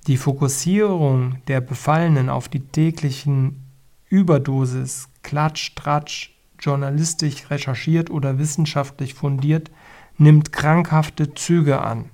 Die 0.06 0.16
Fokussierung 0.16 1.38
der 1.48 1.60
Befallenen 1.60 2.28
auf 2.28 2.48
die 2.48 2.60
täglichen 2.60 3.64
Überdosis, 4.08 5.08
Klatsch, 5.22 5.74
Tratsch, 5.74 6.30
journalistisch 6.60 7.50
recherchiert 7.50 8.10
oder 8.10 8.38
wissenschaftlich 8.38 9.14
fundiert, 9.14 9.70
nimmt 10.18 10.52
krankhafte 10.52 11.34
Züge 11.34 11.80
an. 11.80 12.10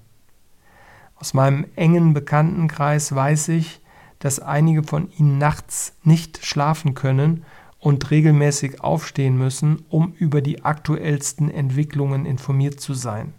Aus 1.16 1.34
meinem 1.34 1.66
engen 1.76 2.14
Bekanntenkreis 2.14 3.14
weiß 3.14 3.48
ich, 3.48 3.80
dass 4.20 4.38
einige 4.38 4.82
von 4.82 5.10
ihnen 5.18 5.38
nachts 5.38 5.94
nicht 6.02 6.44
schlafen 6.44 6.94
können 6.94 7.44
und 7.78 8.10
regelmäßig 8.10 8.82
aufstehen 8.82 9.36
müssen, 9.36 9.84
um 9.88 10.12
über 10.12 10.42
die 10.42 10.64
aktuellsten 10.64 11.50
Entwicklungen 11.50 12.26
informiert 12.26 12.80
zu 12.80 12.94
sein. 12.94 13.34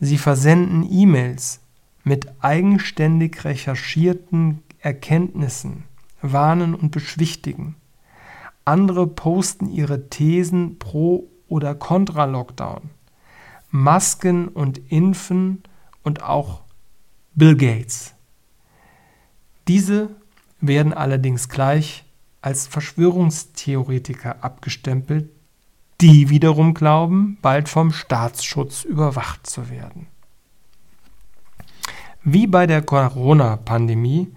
Sie 0.00 0.18
versenden 0.18 0.86
E-Mails 0.90 1.60
mit 2.04 2.28
eigenständig 2.42 3.44
recherchierten 3.44 4.62
Erkenntnissen, 4.78 5.84
warnen 6.22 6.74
und 6.74 6.90
beschwichtigen. 6.90 7.76
Andere 8.64 9.06
posten 9.06 9.68
ihre 9.68 10.08
Thesen 10.08 10.78
pro 10.78 11.28
oder 11.48 11.74
contra 11.74 12.24
Lockdown. 12.24 12.90
Masken 13.70 14.48
und 14.48 14.80
Impfen 14.90 15.62
und 16.02 16.22
auch 16.22 16.62
Bill 17.34 17.56
Gates. 17.56 18.14
Diese 19.68 20.10
werden 20.60 20.92
allerdings 20.92 21.48
gleich 21.48 22.04
als 22.40 22.66
Verschwörungstheoretiker 22.66 24.44
abgestempelt, 24.44 25.30
die 26.00 26.28
wiederum 26.28 26.74
glauben, 26.74 27.38
bald 27.42 27.68
vom 27.68 27.92
Staatsschutz 27.92 28.84
überwacht 28.84 29.46
zu 29.46 29.70
werden. 29.70 30.06
Wie 32.22 32.46
bei 32.46 32.66
der 32.66 32.82
Corona-Pandemie 32.82 34.32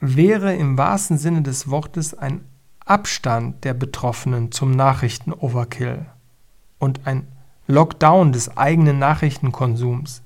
wäre 0.00 0.54
im 0.54 0.78
wahrsten 0.78 1.18
Sinne 1.18 1.42
des 1.42 1.68
Wortes 1.68 2.14
ein 2.14 2.42
Abstand 2.84 3.64
der 3.64 3.74
Betroffenen 3.74 4.52
zum 4.52 4.70
Nachrichten-Overkill 4.70 6.06
und 6.78 7.06
ein 7.06 7.26
Lockdown 7.66 8.32
des 8.32 8.56
eigenen 8.56 9.00
Nachrichtenkonsums, 9.00 10.22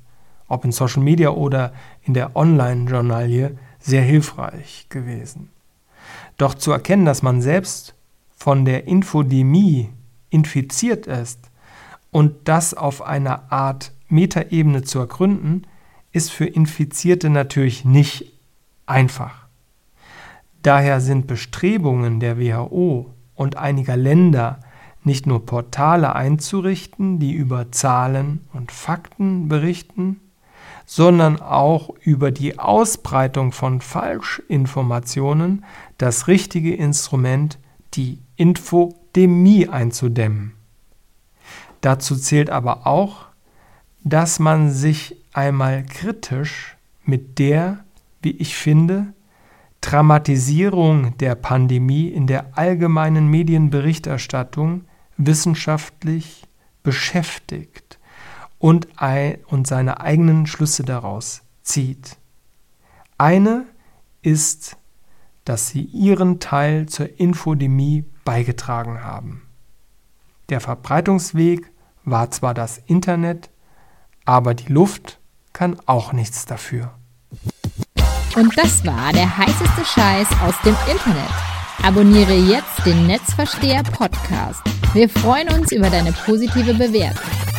ob 0.46 0.64
in 0.64 0.72
Social 0.72 1.02
Media 1.02 1.30
oder 1.30 1.72
in 2.02 2.12
der 2.12 2.36
Online-Journalie, 2.36 3.56
sehr 3.78 4.02
hilfreich 4.02 4.86
gewesen. 4.90 5.48
Doch 6.36 6.54
zu 6.54 6.70
erkennen, 6.70 7.06
dass 7.06 7.22
man 7.22 7.40
selbst 7.40 7.94
von 8.36 8.66
der 8.66 8.86
Infodemie 8.86 9.88
infiziert 10.30 11.06
ist 11.06 11.50
und 12.10 12.48
das 12.48 12.74
auf 12.74 13.02
einer 13.02 13.52
Art 13.52 13.92
Metaebene 14.08 14.82
zu 14.82 14.98
ergründen, 14.98 15.66
ist 16.12 16.30
für 16.30 16.46
Infizierte 16.46 17.30
natürlich 17.30 17.84
nicht 17.84 18.32
einfach. 18.86 19.46
Daher 20.62 21.00
sind 21.00 21.26
Bestrebungen 21.26 22.20
der 22.20 22.38
WHO 22.38 23.14
und 23.34 23.56
einiger 23.56 23.96
Länder, 23.96 24.60
nicht 25.02 25.26
nur 25.26 25.46
Portale 25.46 26.14
einzurichten, 26.14 27.18
die 27.18 27.32
über 27.32 27.72
Zahlen 27.72 28.46
und 28.52 28.70
Fakten 28.70 29.48
berichten, 29.48 30.20
sondern 30.84 31.40
auch 31.40 31.90
über 32.00 32.32
die 32.32 32.58
Ausbreitung 32.58 33.52
von 33.52 33.80
Falschinformationen 33.80 35.64
das 35.96 36.26
richtige 36.26 36.74
Instrument, 36.74 37.58
die 37.94 38.18
Infodemie 39.12 39.68
einzudämmen. 39.68 40.52
Dazu 41.80 42.16
zählt 42.16 42.48
aber 42.50 42.86
auch, 42.86 43.26
dass 44.04 44.38
man 44.38 44.70
sich 44.70 45.16
einmal 45.32 45.84
kritisch 45.84 46.76
mit 47.04 47.38
der, 47.38 47.84
wie 48.22 48.30
ich 48.30 48.54
finde, 48.54 49.12
Dramatisierung 49.80 51.16
der 51.18 51.34
Pandemie 51.34 52.08
in 52.08 52.26
der 52.26 52.56
allgemeinen 52.56 53.28
Medienberichterstattung 53.28 54.84
wissenschaftlich 55.16 56.44
beschäftigt 56.82 57.98
und, 58.58 58.88
und 59.46 59.66
seine 59.66 60.00
eigenen 60.00 60.46
Schlüsse 60.46 60.84
daraus 60.84 61.42
zieht. 61.62 62.16
Eine 63.18 63.66
ist, 64.22 64.76
dass 65.44 65.68
sie 65.68 65.82
ihren 65.82 66.40
Teil 66.40 66.86
zur 66.86 67.18
Infodemie 67.18 68.04
beigetragen 68.24 69.02
haben. 69.02 69.42
Der 70.48 70.60
Verbreitungsweg 70.60 71.70
war 72.04 72.30
zwar 72.30 72.54
das 72.54 72.78
Internet, 72.86 73.50
aber 74.24 74.54
die 74.54 74.72
Luft 74.72 75.18
kann 75.52 75.76
auch 75.86 76.12
nichts 76.12 76.46
dafür. 76.46 76.92
Und 78.36 78.56
das 78.56 78.84
war 78.84 79.12
der 79.12 79.36
heißeste 79.36 79.84
Scheiß 79.84 80.28
aus 80.42 80.54
dem 80.64 80.76
Internet. 80.90 81.30
Abonniere 81.82 82.34
jetzt 82.34 82.84
den 82.84 83.06
Netzversteher 83.06 83.82
Podcast. 83.82 84.62
Wir 84.92 85.08
freuen 85.08 85.48
uns 85.48 85.72
über 85.72 85.88
deine 85.90 86.12
positive 86.12 86.74
Bewertung. 86.74 87.49